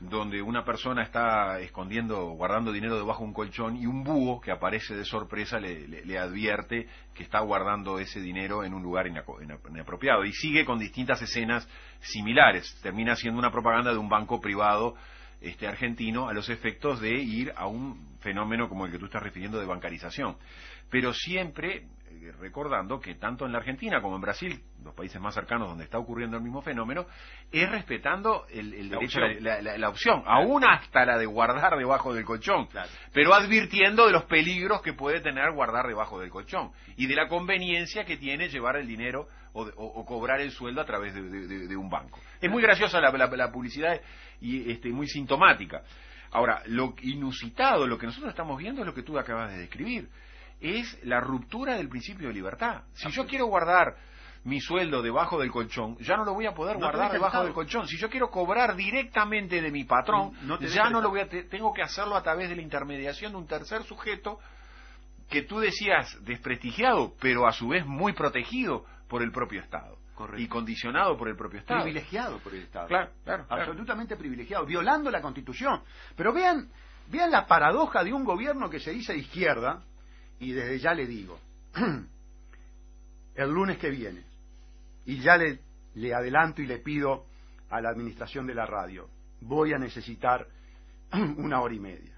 [0.00, 4.50] donde una persona está escondiendo, guardando dinero debajo de un colchón y un búho que
[4.50, 10.24] aparece de sorpresa le, le advierte que está guardando ese dinero en un lugar inapropiado.
[10.24, 11.68] Y sigue con distintas escenas
[12.00, 12.78] similares.
[12.82, 14.94] Termina siendo una propaganda de un banco privado
[15.40, 19.22] este, argentino a los efectos de ir a un fenómeno como el que tú estás
[19.22, 20.36] refiriendo de bancarización.
[20.90, 21.86] Pero siempre
[22.38, 25.98] recordando que tanto en la Argentina como en Brasil, los países más cercanos donde está
[25.98, 27.06] ocurriendo el mismo fenómeno,
[27.50, 29.80] es respetando el, la derecho, opción.
[29.80, 32.68] La, opción, aún hasta la de guardar debajo del colchón,
[33.12, 37.28] pero advirtiendo de los peligros que puede tener guardar debajo del colchón y de la
[37.28, 42.18] conveniencia que tiene llevar el dinero o, cobrar el sueldo a través de, un banco.
[42.40, 44.00] Es muy graciosa la, publicidad
[44.40, 45.82] y este, muy sintomática.
[46.32, 50.08] Ahora, lo inusitado, lo que nosotros estamos viendo es lo que tú acabas de describir
[50.60, 52.82] es la ruptura del principio de libertad.
[52.92, 53.96] Si yo quiero guardar
[54.44, 57.86] mi sueldo debajo del colchón, ya no lo voy a poder guardar debajo del colchón.
[57.86, 61.82] Si yo quiero cobrar directamente de mi patrón, ya no lo voy a tengo que
[61.82, 64.38] hacerlo a través de la intermediación de un tercer sujeto
[65.28, 69.98] que tú decías desprestigiado, pero a su vez muy protegido por el propio Estado.
[70.36, 71.82] Y condicionado por el propio Estado.
[71.82, 72.88] Privilegiado por el Estado.
[72.88, 73.46] Claro, claro.
[73.48, 75.82] Absolutamente privilegiado, violando la Constitución.
[76.14, 76.68] Pero vean,
[77.08, 79.82] vean la paradoja de un gobierno que se dice de izquierda,
[80.40, 81.38] y desde ya le digo,
[83.34, 84.24] el lunes que viene,
[85.04, 85.60] y ya le,
[86.14, 87.26] adelanto y le pido
[87.68, 89.08] a la administración de la radio,
[89.42, 90.46] voy a necesitar
[91.12, 92.16] una hora y media,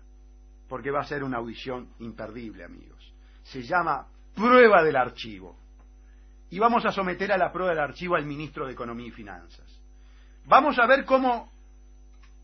[0.69, 3.13] porque va a ser una audición imperdible, amigos.
[3.43, 5.59] Se llama prueba del archivo.
[6.49, 9.67] Y vamos a someter a la prueba del archivo al ministro de Economía y Finanzas.
[10.47, 11.51] Vamos a ver cómo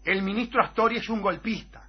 [0.05, 1.89] el ministro Astori es un golpista.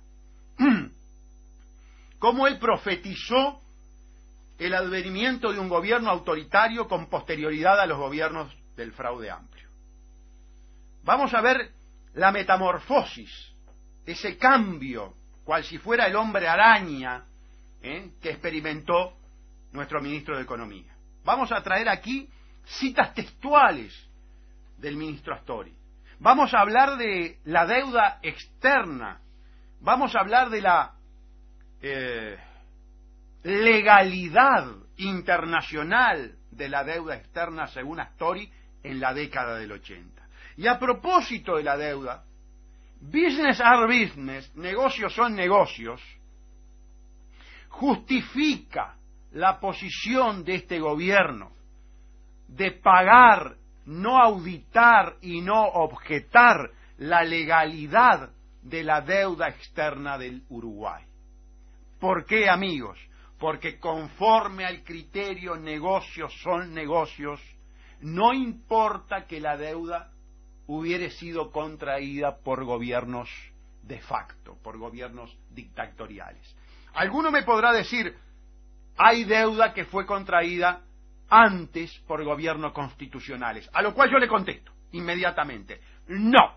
[2.20, 3.62] cómo él profetizó
[4.60, 9.70] el advenimiento de un gobierno autoritario con posterioridad a los gobiernos del fraude amplio.
[11.04, 11.72] Vamos a ver
[12.14, 13.32] la metamorfosis,
[14.06, 17.24] ese cambio, cual si fuera el hombre araña
[17.82, 18.12] ¿eh?
[18.22, 19.18] que experimentó
[19.72, 20.94] nuestro ministro de Economía.
[21.24, 22.30] Vamos a traer aquí
[22.66, 23.94] citas textuales
[24.78, 25.74] del ministro Astori.
[26.20, 29.22] Vamos a hablar de la deuda externa.
[29.80, 30.94] Vamos a hablar de la
[31.82, 32.38] eh,
[33.44, 38.52] legalidad internacional de la deuda externa según Astori
[38.84, 40.28] en la década del 80.
[40.58, 42.24] Y a propósito de la deuda,
[43.00, 46.02] business are business, negocios son negocios,
[47.70, 48.96] justifica
[49.32, 51.52] la posición de este gobierno
[52.48, 61.04] de pagar, no auditar y no objetar la legalidad de la deuda externa del Uruguay.
[62.00, 63.00] ¿Por qué, amigos?
[63.40, 67.42] Porque conforme al criterio negocios son negocios,
[68.02, 70.12] no importa que la deuda
[70.68, 73.30] hubiere sido contraída por gobiernos
[73.82, 76.56] de facto, por gobiernos dictatoriales.
[76.94, 78.16] Alguno me podrá decir,
[78.98, 80.82] hay deuda que fue contraída
[81.30, 86.56] antes por gobiernos constitucionales, a lo cual yo le contesto inmediatamente, no,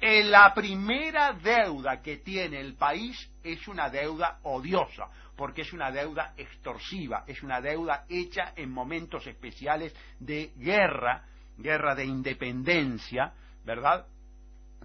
[0.00, 5.08] la primera deuda que tiene el país es una deuda odiosa,
[5.42, 11.24] porque es una deuda extorsiva, es una deuda hecha en momentos especiales de guerra,
[11.58, 13.32] guerra de independencia,
[13.64, 14.06] ¿verdad?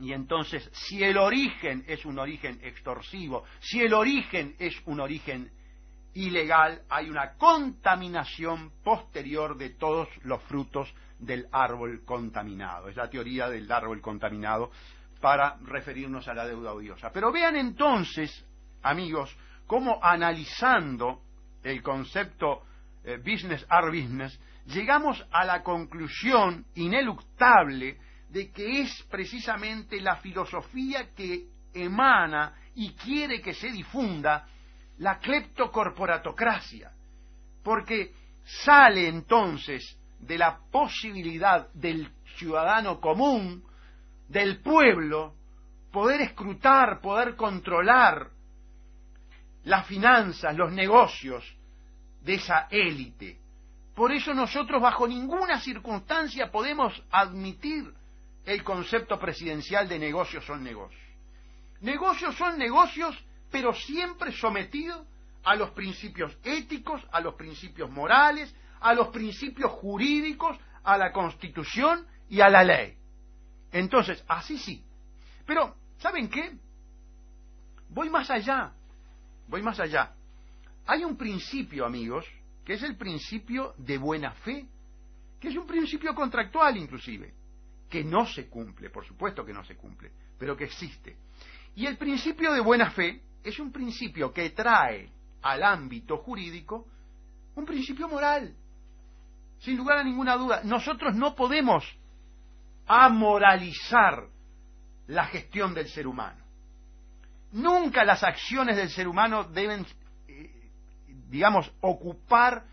[0.01, 5.51] Y entonces, si el origen es un origen extorsivo, si el origen es un origen
[6.15, 12.89] ilegal, hay una contaminación posterior de todos los frutos del árbol contaminado.
[12.89, 14.71] Es la teoría del árbol contaminado
[15.21, 17.11] para referirnos a la deuda odiosa.
[17.11, 18.43] Pero vean entonces,
[18.81, 19.37] amigos,
[19.67, 21.21] cómo analizando
[21.63, 22.63] el concepto
[23.03, 27.97] eh, business are business, llegamos a la conclusión ineluctable
[28.29, 34.47] de que es precisamente la filosofía que emana y quiere que se difunda
[34.97, 36.91] la cleptocorporatocracia,
[37.63, 38.13] porque
[38.43, 43.63] sale entonces de la posibilidad del ciudadano común,
[44.27, 45.35] del pueblo,
[45.91, 48.29] poder escrutar, poder controlar
[49.67, 51.43] las finanzas, los negocios
[52.21, 53.37] de esa élite.
[53.93, 57.93] Por eso nosotros bajo ninguna circunstancia podemos admitir
[58.45, 61.01] el concepto presidencial de negocios son negocios.
[61.81, 63.13] Negocios son negocios,
[63.51, 65.05] pero siempre sometidos
[65.43, 72.07] a los principios éticos, a los principios morales, a los principios jurídicos, a la constitución
[72.29, 72.97] y a la ley.
[73.73, 74.81] Entonces, así sí.
[75.45, 76.53] Pero, ¿saben qué?
[77.89, 78.71] Voy más allá.
[79.47, 80.13] Voy más allá.
[80.85, 82.25] Hay un principio, amigos,
[82.63, 84.67] que es el principio de buena fe,
[85.39, 87.33] que es un principio contractual inclusive
[87.89, 91.15] que no se cumple, por supuesto que no se cumple, pero que existe.
[91.75, 95.09] Y el principio de buena fe es un principio que trae
[95.41, 96.87] al ámbito jurídico
[97.55, 98.53] un principio moral.
[99.59, 101.83] Sin lugar a ninguna duda, nosotros no podemos
[102.85, 104.27] amoralizar
[105.07, 106.46] la gestión del ser humano.
[107.51, 109.85] Nunca las acciones del ser humano deben,
[110.27, 110.69] eh,
[111.29, 112.63] digamos, ocupar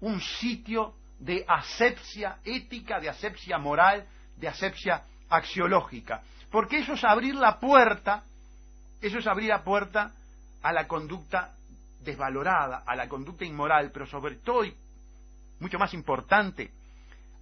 [0.00, 4.06] un sitio de asepsia ética, de asepsia moral,
[4.36, 6.22] de asepsia axiológica.
[6.50, 8.24] Porque eso es abrir la puerta,
[9.00, 10.12] eso es abrir la puerta
[10.62, 11.54] a la conducta
[12.00, 14.74] desvalorada, a la conducta inmoral, pero sobre todo, y
[15.60, 16.70] mucho más importante,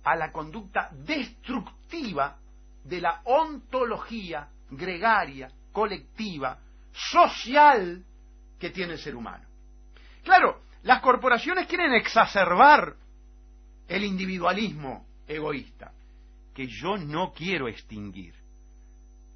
[0.05, 2.37] a la conducta destructiva
[2.85, 6.59] de la ontología gregaria, colectiva,
[6.93, 8.05] social
[8.59, 9.47] que tiene el ser humano.
[10.23, 12.97] Claro, las corporaciones quieren exacerbar
[13.89, 15.93] el individualismo egoísta
[16.55, 18.35] que yo no quiero extinguir.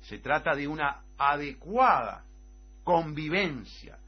[0.02, 2.24] Se trata de una adecuada
[2.84, 3.98] convivencia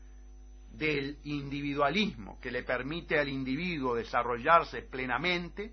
[0.72, 5.72] del individualismo que le permite al individuo desarrollarse plenamente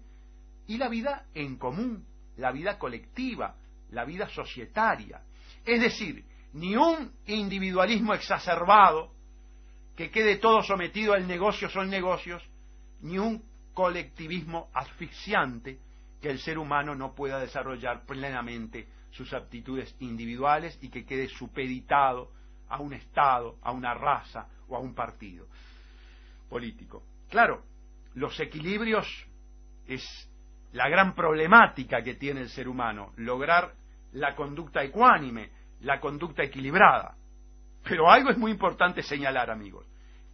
[0.68, 2.06] y la vida en común,
[2.38, 3.56] la vida colectiva,
[3.92, 5.22] la vida societaria.
[5.64, 6.26] Es decir,
[6.56, 9.12] ni un individualismo exacerbado
[9.96, 12.42] que quede todo sometido al negocio son negocios,
[13.02, 13.44] ni un
[13.74, 15.80] colectivismo asfixiante
[16.22, 22.32] que el ser humano no pueda desarrollar plenamente sus aptitudes individuales y que quede supeditado
[22.70, 25.48] a un Estado, a una raza o a un partido
[26.50, 27.04] político.
[27.30, 27.64] Claro,
[28.14, 29.06] los equilibrios
[29.88, 30.04] es
[30.72, 33.74] la gran problemática que tiene el ser humano, lograr
[34.14, 35.50] la conducta ecuánime,
[35.82, 37.16] la conducta equilibrada.
[37.84, 39.86] Pero algo es muy importante señalar, amigos.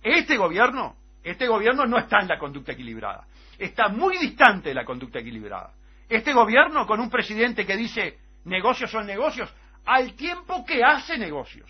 [0.02, 3.28] Este gobierno, este gobierno no está en la conducta equilibrada.
[3.58, 5.74] Está muy distante de la conducta equilibrada.
[6.10, 9.54] Este gobierno con un presidente que dice negocios son negocios,
[9.86, 11.70] al tiempo que hace negocios.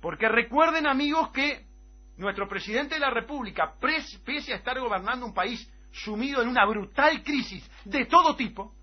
[0.00, 1.66] Porque recuerden amigos que
[2.16, 7.22] nuestro presidente de la República, pese a estar gobernando un país sumido en una brutal
[7.22, 8.74] crisis de todo tipo,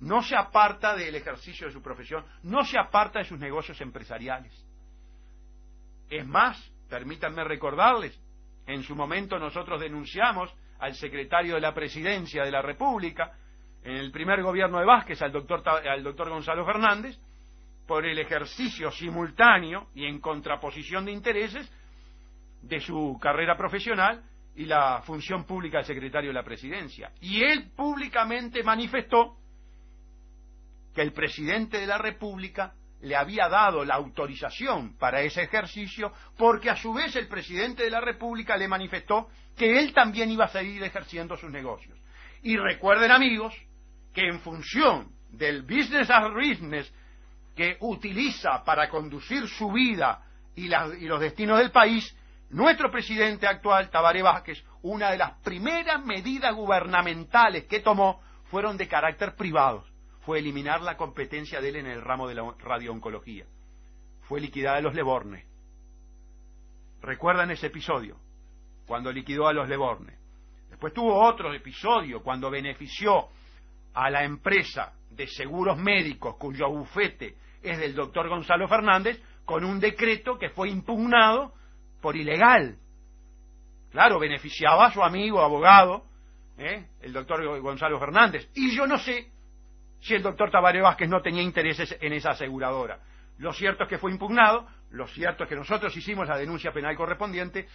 [0.00, 4.52] no se aparta del ejercicio de su profesión, no se aparta de sus negocios empresariales.
[6.08, 8.18] Es más, permítanme recordarles,
[8.66, 13.32] en su momento nosotros denunciamos al secretario de la Presidencia de la República,
[13.82, 17.18] en el primer gobierno de Vázquez, al doctor, al doctor Gonzalo Fernández,
[17.86, 21.70] por el ejercicio simultáneo y en contraposición de intereses
[22.62, 24.22] de su carrera profesional
[24.54, 27.10] y la función pública del secretario de la Presidencia.
[27.20, 29.39] Y él públicamente manifestó
[30.94, 36.70] que el presidente de la República le había dado la autorización para ese ejercicio porque
[36.70, 40.48] a su vez el presidente de la República le manifestó que él también iba a
[40.48, 41.98] seguir ejerciendo sus negocios.
[42.42, 43.54] Y recuerden amigos
[44.12, 46.92] que en función del business as business
[47.54, 50.22] que utiliza para conducir su vida
[50.54, 52.16] y, y los destinos del país,
[52.50, 58.20] nuestro presidente actual, Tabaré Vázquez, una de las primeras medidas gubernamentales que tomó
[58.50, 59.84] fueron de carácter privado
[60.30, 63.46] fue eliminar la competencia de él en el ramo de la radiooncología.
[64.28, 65.44] Fue liquidar los Leborne.
[67.02, 68.16] ¿Recuerdan ese episodio?
[68.86, 70.16] Cuando liquidó a los Leborne.
[70.68, 73.26] Después tuvo otro episodio cuando benefició
[73.92, 79.80] a la empresa de seguros médicos cuyo bufete es del doctor Gonzalo Fernández con un
[79.80, 81.54] decreto que fue impugnado
[82.00, 82.78] por ilegal.
[83.90, 86.04] Claro, beneficiaba a su amigo abogado,
[86.56, 86.86] ¿eh?
[87.00, 88.48] el doctor Gonzalo Fernández.
[88.54, 89.32] Y yo no sé
[90.00, 93.00] si el doctor Tabaré Vázquez no tenía intereses en esa aseguradora.
[93.38, 96.96] Lo cierto es que fue impugnado, lo cierto es que nosotros hicimos la denuncia penal
[96.96, 97.68] correspondiente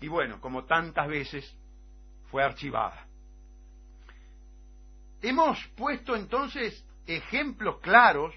[0.00, 1.56] y bueno, como tantas veces,
[2.30, 3.06] fue archivada.
[5.20, 8.34] Hemos puesto entonces ejemplos claros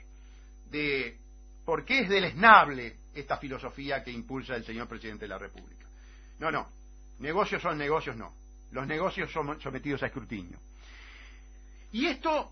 [0.72, 1.18] de
[1.66, 5.86] por qué es deleznable esta filosofía que impulsa el señor presidente de la República.
[6.40, 6.70] No, no,
[7.20, 8.34] negocios son negocios, no.
[8.72, 10.58] Los negocios son sometidos a escrutinio.
[11.92, 12.52] Y esto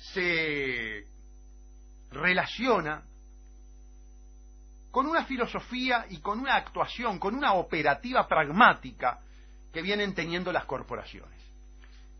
[0.00, 1.06] se
[2.10, 3.02] relaciona
[4.90, 9.20] con una filosofía y con una actuación, con una operativa pragmática
[9.72, 11.38] que vienen teniendo las corporaciones.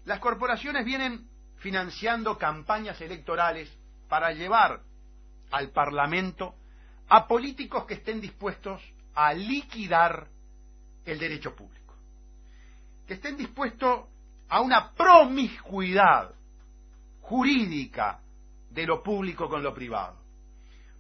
[0.05, 3.69] Las corporaciones vienen financiando campañas electorales
[4.09, 4.81] para llevar
[5.51, 6.55] al Parlamento
[7.09, 8.81] a políticos que estén dispuestos
[9.15, 10.29] a liquidar
[11.05, 11.95] el derecho público,
[13.07, 14.07] que estén dispuestos
[14.49, 16.35] a una promiscuidad
[17.31, 18.21] jurídica
[18.71, 20.19] de lo público con lo privado,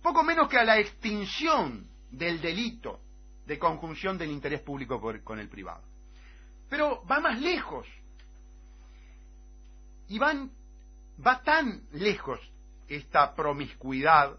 [0.01, 3.01] poco menos que a la extinción del delito
[3.47, 5.83] de conjunción del interés público con el privado.
[6.69, 7.85] Pero va más lejos.
[10.07, 10.53] Y van,
[11.25, 12.39] va tan lejos
[12.87, 14.39] esta promiscuidad,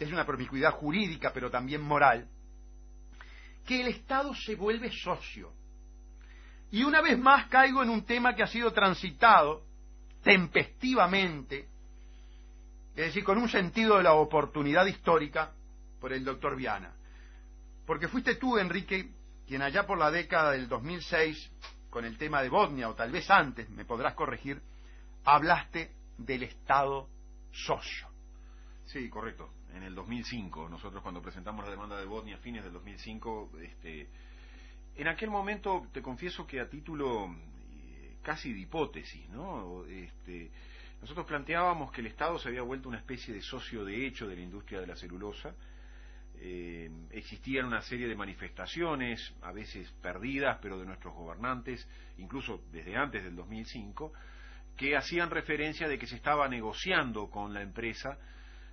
[0.00, 2.28] es una promiscuidad jurídica pero también moral,
[3.64, 5.52] que el Estado se vuelve socio.
[6.72, 9.65] Y una vez más caigo en un tema que ha sido transitado
[10.26, 11.68] tempestivamente,
[12.96, 15.52] es decir, con un sentido de la oportunidad histórica
[16.00, 16.92] por el doctor Viana.
[17.86, 19.08] Porque fuiste tú, Enrique,
[19.46, 21.52] quien allá por la década del 2006,
[21.90, 24.60] con el tema de Bosnia, o tal vez antes, me podrás corregir,
[25.24, 27.08] hablaste del Estado
[27.52, 28.08] socio.
[28.86, 29.48] Sí, correcto.
[29.74, 34.08] En el 2005, nosotros cuando presentamos la demanda de Bosnia a fines del 2005, este,
[34.96, 37.32] en aquel momento te confieso que a título
[38.26, 39.84] casi de hipótesis, ¿no?
[39.84, 40.50] Este,
[41.00, 44.34] nosotros planteábamos que el Estado se había vuelto una especie de socio de hecho de
[44.34, 45.54] la industria de la celulosa.
[46.34, 52.96] Eh, existían una serie de manifestaciones, a veces perdidas, pero de nuestros gobernantes, incluso desde
[52.96, 54.12] antes del 2005,
[54.76, 58.18] que hacían referencia de que se estaba negociando con la empresa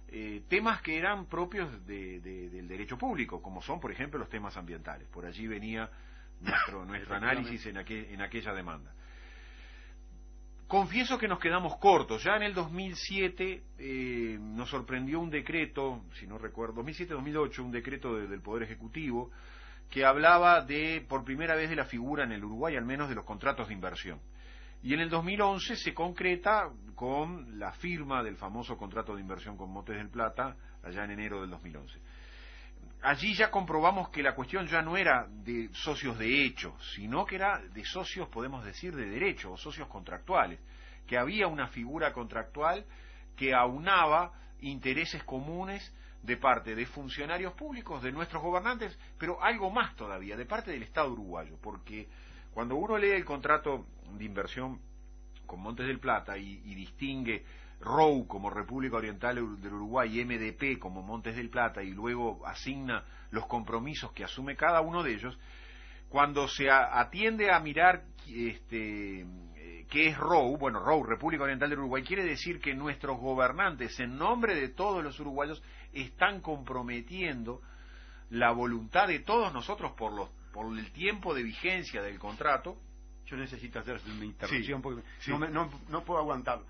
[0.08, 5.08] eh, temas que eran propios del derecho público, como son, por ejemplo, los temas ambientales.
[5.10, 5.92] Por allí venía
[6.42, 8.92] nuestro, nuestro análisis en, en aquella demanda.
[10.74, 12.24] Confieso que nos quedamos cortos.
[12.24, 18.16] Ya en el 2007 eh, nos sorprendió un decreto, si no recuerdo, 2007-2008, un decreto
[18.16, 19.30] del Poder Ejecutivo
[19.88, 23.14] que hablaba de, por primera vez, de la figura en el Uruguay, al menos de
[23.14, 24.20] los contratos de inversión.
[24.82, 29.72] Y en el 2011 se concreta con la firma del famoso contrato de inversión con
[29.72, 32.00] Montes del Plata, allá en enero del 2011.
[33.04, 37.36] Allí ya comprobamos que la cuestión ya no era de socios de hecho, sino que
[37.36, 40.58] era de socios, podemos decir, de derecho, o socios contractuales,
[41.06, 42.86] que había una figura contractual
[43.36, 44.32] que aunaba
[44.62, 50.46] intereses comunes de parte de funcionarios públicos, de nuestros gobernantes, pero algo más todavía, de
[50.46, 52.08] parte del Estado uruguayo, porque
[52.54, 54.80] cuando uno lee el contrato de inversión
[55.46, 57.44] con Montes del Plata y, distingue
[57.84, 63.04] ROU como República Oriental del Uruguay y MDP como Montes del Plata y luego asigna
[63.32, 65.38] los compromisos que asume cada uno de ellos,
[66.10, 71.80] cuando se atiende a mirar este, eh, qué es ROU, bueno, ROU, República Oriental del
[71.80, 77.62] Uruguay, quiere decir que nuestros gobernantes, en nombre de todos los uruguayos, están comprometiendo
[78.30, 82.78] la voluntad de todos nosotros por los por el tiempo de vigencia del contrato.
[83.26, 85.02] Yo necesito hacer una interrupción porque
[85.90, 86.66] No, puedo aguantarlo.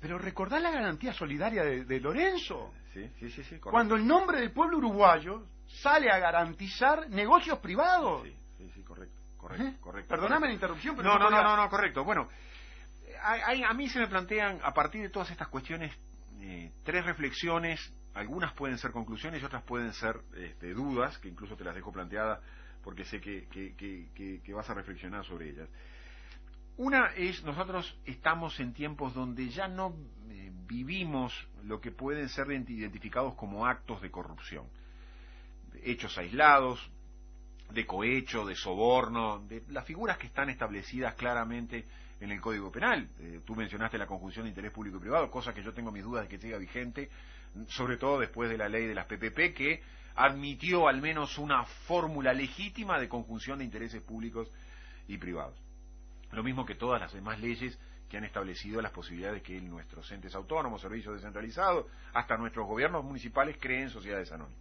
[0.00, 2.72] Pero recordá la garantía solidaria de, Lorenzo.
[2.94, 8.22] Sí, sí, sí, sí Cuando el nombre del pueblo uruguayo sale a garantizar negocios privados.
[8.22, 9.16] Sí, sí, sí, correcto.
[9.36, 9.76] Correcto, ¿Eh?
[9.80, 10.08] correcto.
[10.08, 11.10] Perdóname la interrupción, pero.
[11.10, 12.04] No, no, no, no, no, correcto.
[12.04, 12.28] Bueno,
[13.22, 15.96] a, mí se me plantean, a partir de todas estas cuestiones,
[16.40, 17.92] eh, tres reflexiones.
[18.14, 21.92] Algunas pueden ser conclusiones y otras pueden ser este, dudas, que incluso te las dejo
[21.92, 22.40] planteadas
[22.82, 25.68] porque sé que, vas a reflexionar sobre ellas.
[26.78, 29.96] Una es, nosotros estamos en tiempos donde ya no
[30.30, 34.64] eh, vivimos lo que pueden ser identificados como actos de corrupción.
[35.82, 36.88] Hechos aislados,
[37.72, 41.84] de cohecho, de soborno, de las figuras que están establecidas claramente
[42.20, 43.08] en el Código Penal.
[43.18, 46.04] Eh, tú mencionaste la conjunción de interés público y privado, cosa que yo tengo mis
[46.04, 47.10] dudas de que siga vigente,
[47.66, 49.82] sobre todo después de la ley de las PPP, que
[50.14, 54.48] admitió al menos una fórmula legítima de conjunción de intereses públicos
[55.08, 55.67] y privados.
[56.32, 60.34] Lo mismo que todas las demás leyes que han establecido las posibilidades que nuestros entes
[60.34, 64.60] autónomos, servicios descentralizados, hasta nuestros gobiernos municipales creen sociedades anónimas.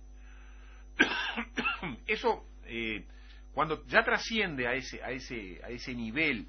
[2.07, 3.05] Eso, eh,
[3.53, 6.47] cuando ya trasciende a ese, a, ese, a ese nivel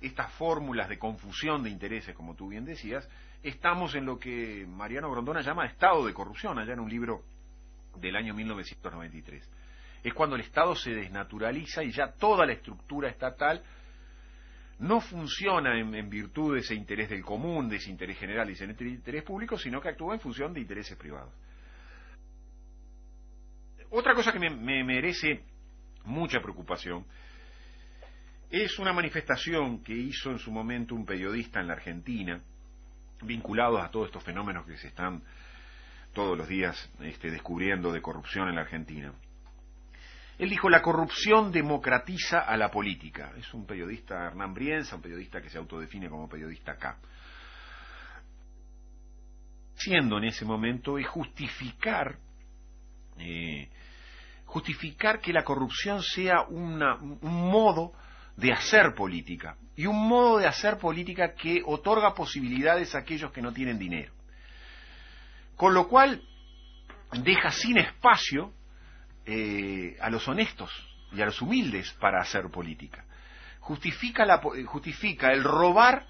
[0.00, 3.08] estas fórmulas de confusión de intereses, como tú bien decías,
[3.42, 7.22] estamos en lo que Mariano Grondona llama estado de corrupción, allá en un libro
[7.96, 9.48] del año 1993.
[10.02, 13.62] Es cuando el Estado se desnaturaliza y ya toda la estructura estatal
[14.78, 18.64] no funciona en, virtud de ese interés del común, de ese interés general y ese
[18.64, 21.32] interés público, sino que actúa en función de intereses privados.
[23.90, 25.44] Otra cosa que me, me merece
[26.04, 27.06] mucha preocupación
[28.50, 32.40] es una manifestación que hizo en su momento un periodista en la Argentina,
[33.22, 35.22] vinculado a todos estos fenómenos que se están
[36.12, 39.12] todos los días este, descubriendo de corrupción en la Argentina.
[40.38, 43.32] Él dijo, la corrupción democratiza a la política.
[43.36, 46.98] Es un periodista, Hernán Brienza, un periodista que se autodefine como periodista acá.
[49.76, 52.18] haciendo en ese momento es justificar
[53.18, 53.68] eh,
[54.46, 57.92] justificar que la corrupción sea una, un modo
[58.36, 63.42] de hacer política y un modo de hacer política que otorga posibilidades a aquellos que
[63.42, 64.12] no tienen dinero.
[65.56, 66.22] Con lo cual
[67.12, 68.52] deja sin espacio
[69.26, 70.70] eh, a los honestos
[71.12, 73.04] y a los humildes para hacer política.
[73.60, 76.06] Justifica, la, justifica el robar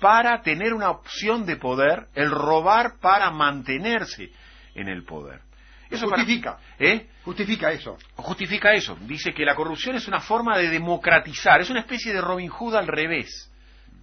[0.00, 4.30] para tener una opción de poder, el robar para mantenerse
[4.74, 5.42] en el poder.
[5.90, 6.58] Eso justifica.
[6.78, 7.08] ¿eh?
[7.24, 7.98] Justifica eso.
[8.14, 8.96] Justifica eso.
[9.02, 12.76] Dice que la corrupción es una forma de democratizar, es una especie de Robin Hood
[12.76, 13.49] al revés.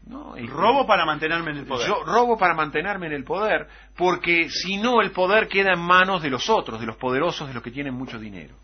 [0.08, 0.36] ¿No?
[0.48, 1.88] robo para mantenerme en el poder.
[1.88, 6.22] Yo robo para mantenerme en el poder, porque si no el poder queda en manos
[6.22, 8.56] de los otros, de los poderosos, de los que tienen mucho dinero.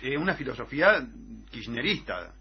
[0.00, 1.04] Es una filosofía
[1.50, 2.32] kirchnerista.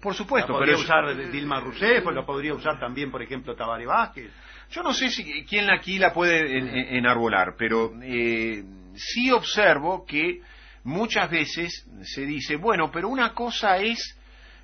[0.00, 4.30] Por supuesto, la podría usar Dilma Rousseff, lo podría usar también, por ejemplo, Tabaré Vázquez.
[4.70, 10.40] Yo no sé si quién aquí la puede enarbolar, pero eh, sí observo que
[10.84, 14.18] muchas veces se dice, bueno, pero una cosa es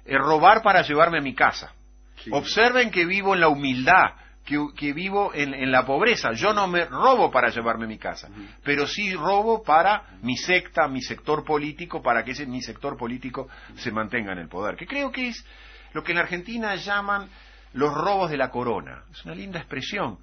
[0.05, 1.72] eh, robar para llevarme a mi casa.
[2.31, 4.14] Observen que vivo en la humildad,
[4.45, 6.33] que, vivo en, la pobreza.
[6.33, 8.29] Yo no me robo para llevarme mi casa,
[8.62, 13.49] pero sí robo para mi secta, mi sector político, para que ese mi sector político
[13.77, 14.77] se mantenga en el poder.
[14.77, 15.45] Que creo que es
[15.93, 17.29] lo que en Argentina llaman
[17.73, 19.05] los robos de la corona.
[19.11, 20.18] Es una linda expresión,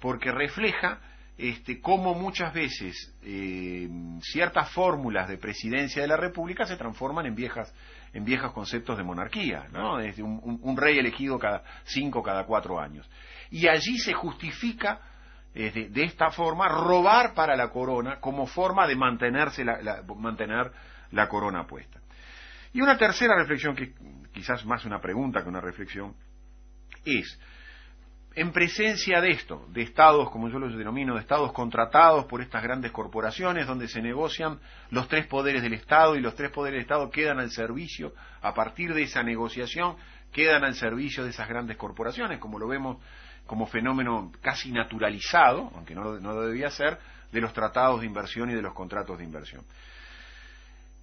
[0.00, 1.00] porque refleja
[1.36, 3.88] este, cómo muchas veces eh,
[4.22, 7.72] ciertas fórmulas de presidencia de la República se transforman en viejas
[8.14, 9.98] en viejos conceptos de monarquía, ¿no?
[9.98, 13.10] Es un, rey elegido cada cinco, cada cuatro años.
[13.50, 15.00] Y allí se justifica
[15.52, 19.64] de, esta forma robar para la corona como forma de mantenerse
[20.16, 20.70] mantener
[21.10, 22.00] la corona puesta.
[22.72, 23.92] Y una tercera reflexión, que
[24.32, 26.14] quizás más una pregunta que una reflexión,
[27.04, 27.38] es
[28.36, 32.62] en presencia de esto, de estados, como yo los denomino, de estados contratados por estas
[32.62, 34.58] grandes corporaciones, donde se negocian
[34.90, 38.12] los tres poderes del Estado y los tres poderes del Estado quedan al servicio,
[38.42, 39.96] a partir de esa negociación,
[40.32, 42.98] quedan al servicio de esas grandes corporaciones, como lo vemos
[43.46, 46.98] como fenómeno casi naturalizado, aunque no, no debía ser,
[47.30, 49.64] de los tratados de inversión y de los contratos de inversión.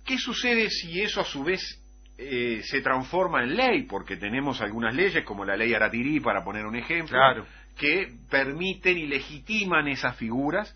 [0.04, 1.81] ¿Qué sucede si eso a su vez
[2.24, 6.66] eh, se transforma en ley, porque tenemos algunas leyes, como la ley Aratirí, para poner
[6.68, 7.20] un ejemplo,
[7.76, 10.76] que permiten y legitiman esas figuras.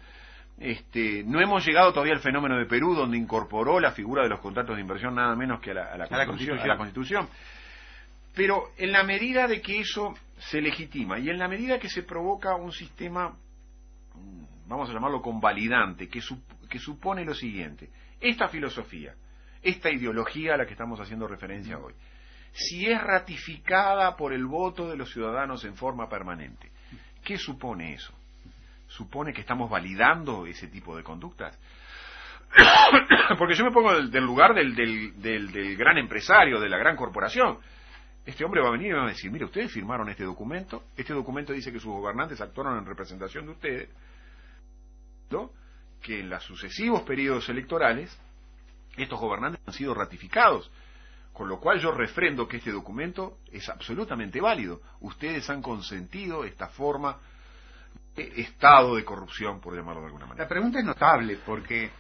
[0.57, 4.39] Este, no hemos llegado todavía al fenómeno de Perú, donde incorporó la figura de los
[4.39, 7.29] contratos de inversión nada menos que a la, constitución, a la constitución.
[8.33, 12.03] Pero en la medida de que eso se legitima y en la medida que se
[12.03, 13.37] provoca un sistema,
[14.65, 16.21] vamos a llamarlo convalidante, que,
[16.69, 17.89] que supone lo siguiente,
[18.19, 19.13] esta filosofía,
[19.65, 21.93] esta ideología a la que estamos haciendo referencia hoy,
[22.53, 26.71] si es ratificada por el voto de los ciudadanos en forma permanente,
[27.23, 28.13] ¿qué supone eso?
[28.87, 31.59] ¿Supone que estamos validando ese tipo de conductas?
[33.37, 37.57] Porque yo me pongo del, lugar del, del, gran empresario, de la gran corporación.
[38.23, 41.13] Este hombre va a venir y va a decir, mire, ustedes firmaron este documento, este
[41.13, 43.89] documento dice que sus gobernantes actuaron en representación de ustedes,
[45.31, 45.51] ¿no?
[46.01, 48.15] que en los sucesivos periodos electorales
[49.03, 50.71] estos gobernantes han sido ratificados,
[51.33, 54.81] con lo cual yo refrendo que este documento es absolutamente válido.
[55.01, 57.17] Ustedes han consentido esta forma
[58.15, 60.45] de estado de corrupción, por llamarlo de alguna manera.
[60.45, 61.91] La pregunta es notable porque,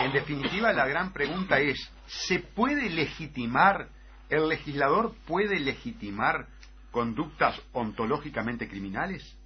[0.00, 3.88] en definitiva, la gran pregunta es, ¿se puede legitimar,
[4.28, 6.48] el legislador puede legitimar
[6.90, 9.36] conductas ontológicamente criminales?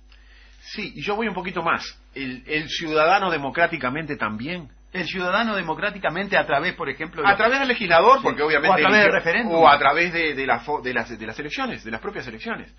[0.61, 1.84] Sí, y yo voy un poquito más.
[2.14, 7.26] el ciudadano democráticamente también el ciudadano democráticamente a través, por ejemplo...
[7.26, 8.82] a través del legislador, porque obviamente...
[8.82, 9.55] O a través del referéndum.
[9.55, 12.74] O a través de, de, las, de las elecciones, de las propias elecciones.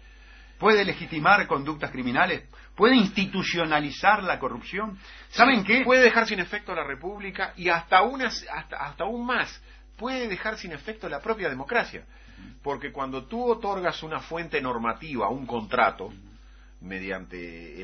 [0.58, 2.44] ¿Puede legitimar conductas criminales?
[2.76, 4.98] ¿Puede institucionalizar la corrupción?
[5.30, 5.84] ¿Saben qué?
[5.84, 9.62] Puede dejar sin efecto la República y hasta, unas, hasta, hasta aún más,
[9.98, 12.06] puede dejar sin efecto la propia democracia.
[12.64, 16.12] Porque cuando tú otorgas una fuente normativa, un contrato,
[16.82, 17.84] mediante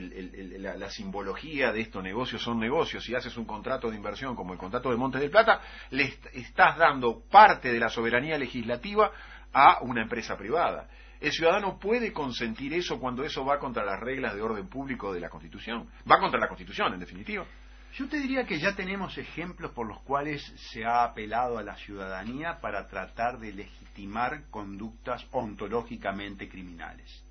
[0.59, 4.59] la, simbología de estos negocios son negocios, si haces un contrato de inversión como el
[4.59, 9.11] contrato de Montes del Plata, le estás dando parte de la soberanía legislativa
[9.51, 10.89] a una empresa privada.
[11.19, 15.21] El ciudadano puede consentir eso cuando eso va contra las reglas de orden público de
[15.21, 15.89] la Constitución.
[16.09, 17.45] Va contra la Constitución, en definitiva.
[17.93, 21.75] Yo te diría que ya tenemos ejemplos por los cuales se ha apelado a la
[21.77, 27.23] ciudadanía para tratar de legitimar conductas ontológicamente criminales.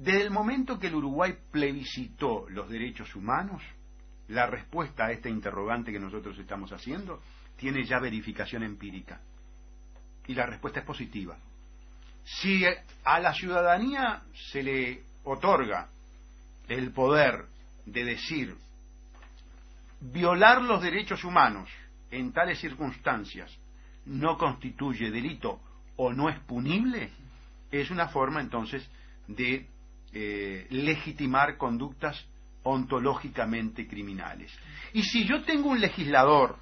[0.00, 3.62] Desde el momento que el Uruguay plebiscitó los derechos humanos,
[4.28, 7.20] la respuesta a esta interrogante que nosotros estamos haciendo
[7.58, 9.20] tiene ya verificación empírica.
[10.26, 11.36] Y la respuesta es positiva.
[12.24, 12.64] Si
[13.04, 15.90] a la ciudadanía se le otorga
[16.66, 17.44] el poder
[17.84, 18.56] de decir
[20.00, 21.68] violar los derechos humanos
[22.10, 23.54] en tales circunstancias
[24.06, 25.60] no constituye delito
[25.96, 27.10] o no es punible,
[27.70, 28.88] es una forma entonces
[29.28, 29.68] de
[30.12, 32.26] eh, legitimar conductas
[32.62, 34.52] ontológicamente criminales.
[34.92, 36.56] Y si yo tengo un legislador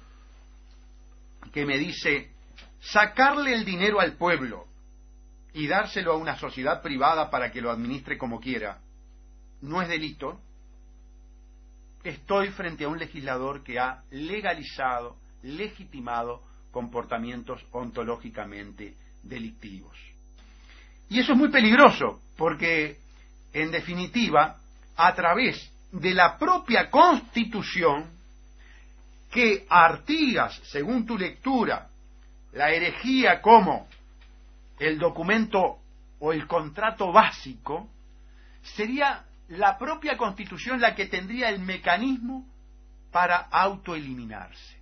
[1.51, 2.31] que me dice
[2.79, 4.67] sacarle el dinero al pueblo
[5.53, 8.79] y dárselo a una sociedad privada para que lo administre como quiera,
[9.61, 10.39] no es delito,
[12.03, 19.97] estoy frente a un legislador que ha legalizado, legitimado comportamientos ontológicamente delictivos.
[21.09, 22.97] Y eso es muy peligroso, porque,
[23.53, 24.57] en definitiva,
[24.95, 28.19] a través de la propia Constitución,
[29.31, 31.87] que Artigas, según tu lectura,
[32.53, 33.87] la herejía como
[34.79, 35.79] el documento
[36.19, 37.89] o el contrato básico,
[38.61, 42.47] sería la propia Constitución la que tendría el mecanismo
[43.11, 44.77] para autoeliminarse.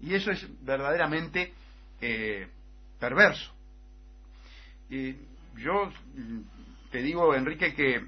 [0.00, 1.52] Y eso es verdaderamente
[2.00, 2.48] eh,
[2.98, 3.52] perverso.
[4.90, 5.14] Y
[5.56, 5.90] yo
[6.90, 8.04] te digo, Enrique, que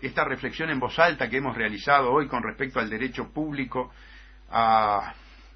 [0.00, 3.92] esta reflexión en voz alta que hemos realizado hoy con respecto al derecho público,
[4.50, 5.14] a,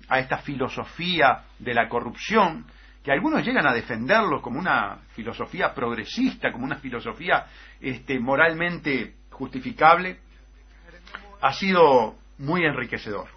[0.08, 2.66] a esta filosofía de la corrupción,
[3.02, 7.46] que algunos llegan a defenderlo como una filosofía progresista, como una filosofía
[7.80, 10.18] este, moralmente justificable,
[11.40, 13.28] ha sido muy enriquecedor.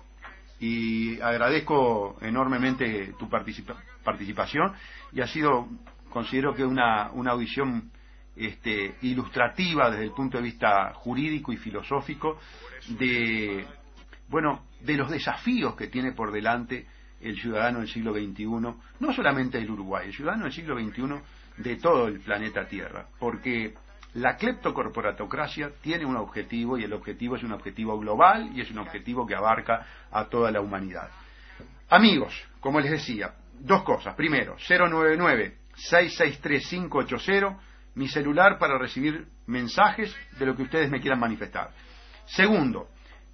[0.60, 4.74] Y agradezco enormemente tu participación
[5.12, 5.68] y ha sido,
[6.10, 7.92] considero que una, una audición
[8.36, 12.40] este, ilustrativa desde el punto de vista jurídico y filosófico
[12.90, 13.66] de,
[14.30, 16.88] bueno, de los desafíos que tiene por delante
[17.22, 18.46] el ciudadano del siglo XXI,
[19.00, 21.04] no solamente del Uruguay, el ciudadano del siglo XXI
[21.58, 23.74] de todo el planeta Tierra, porque
[24.16, 28.80] la cleptocorporatocracia tiene un objetivo y el objetivo es un objetivo global y es un
[28.80, 31.10] objetivo que abarca a toda la humanidad.
[31.90, 34.16] Amigos, como les decía, dos cosas.
[34.16, 37.58] Primero, 099-663-580,
[37.96, 41.72] mi celular para recibir mensajes de lo que ustedes me quieran manifestar.
[42.26, 42.88] Segundo,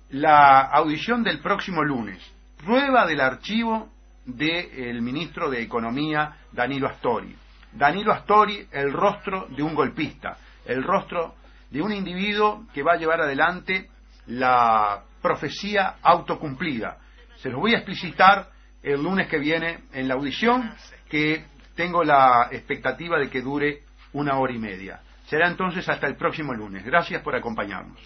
[0.09, 2.19] la audición del próximo lunes,
[2.63, 3.89] prueba del archivo
[4.25, 7.35] del ministro de Economía, Danilo Astori.
[7.71, 11.35] Danilo Astori, el rostro de un golpista, el rostro
[11.69, 13.89] de un individuo que va a llevar adelante
[14.27, 16.97] la profecía autocumplida.
[17.37, 18.49] Se los voy a explicitar
[18.81, 20.71] el lunes que viene en la audición,
[21.09, 21.45] que
[21.75, 23.83] tengo la expectativa de que dure
[24.13, 25.01] una hora y media.
[25.27, 26.83] Será entonces hasta el próximo lunes.
[26.83, 27.99] Gracias por acompañarnos.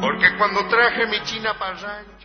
[0.00, 2.15] Porque cuando traje mi china para rancho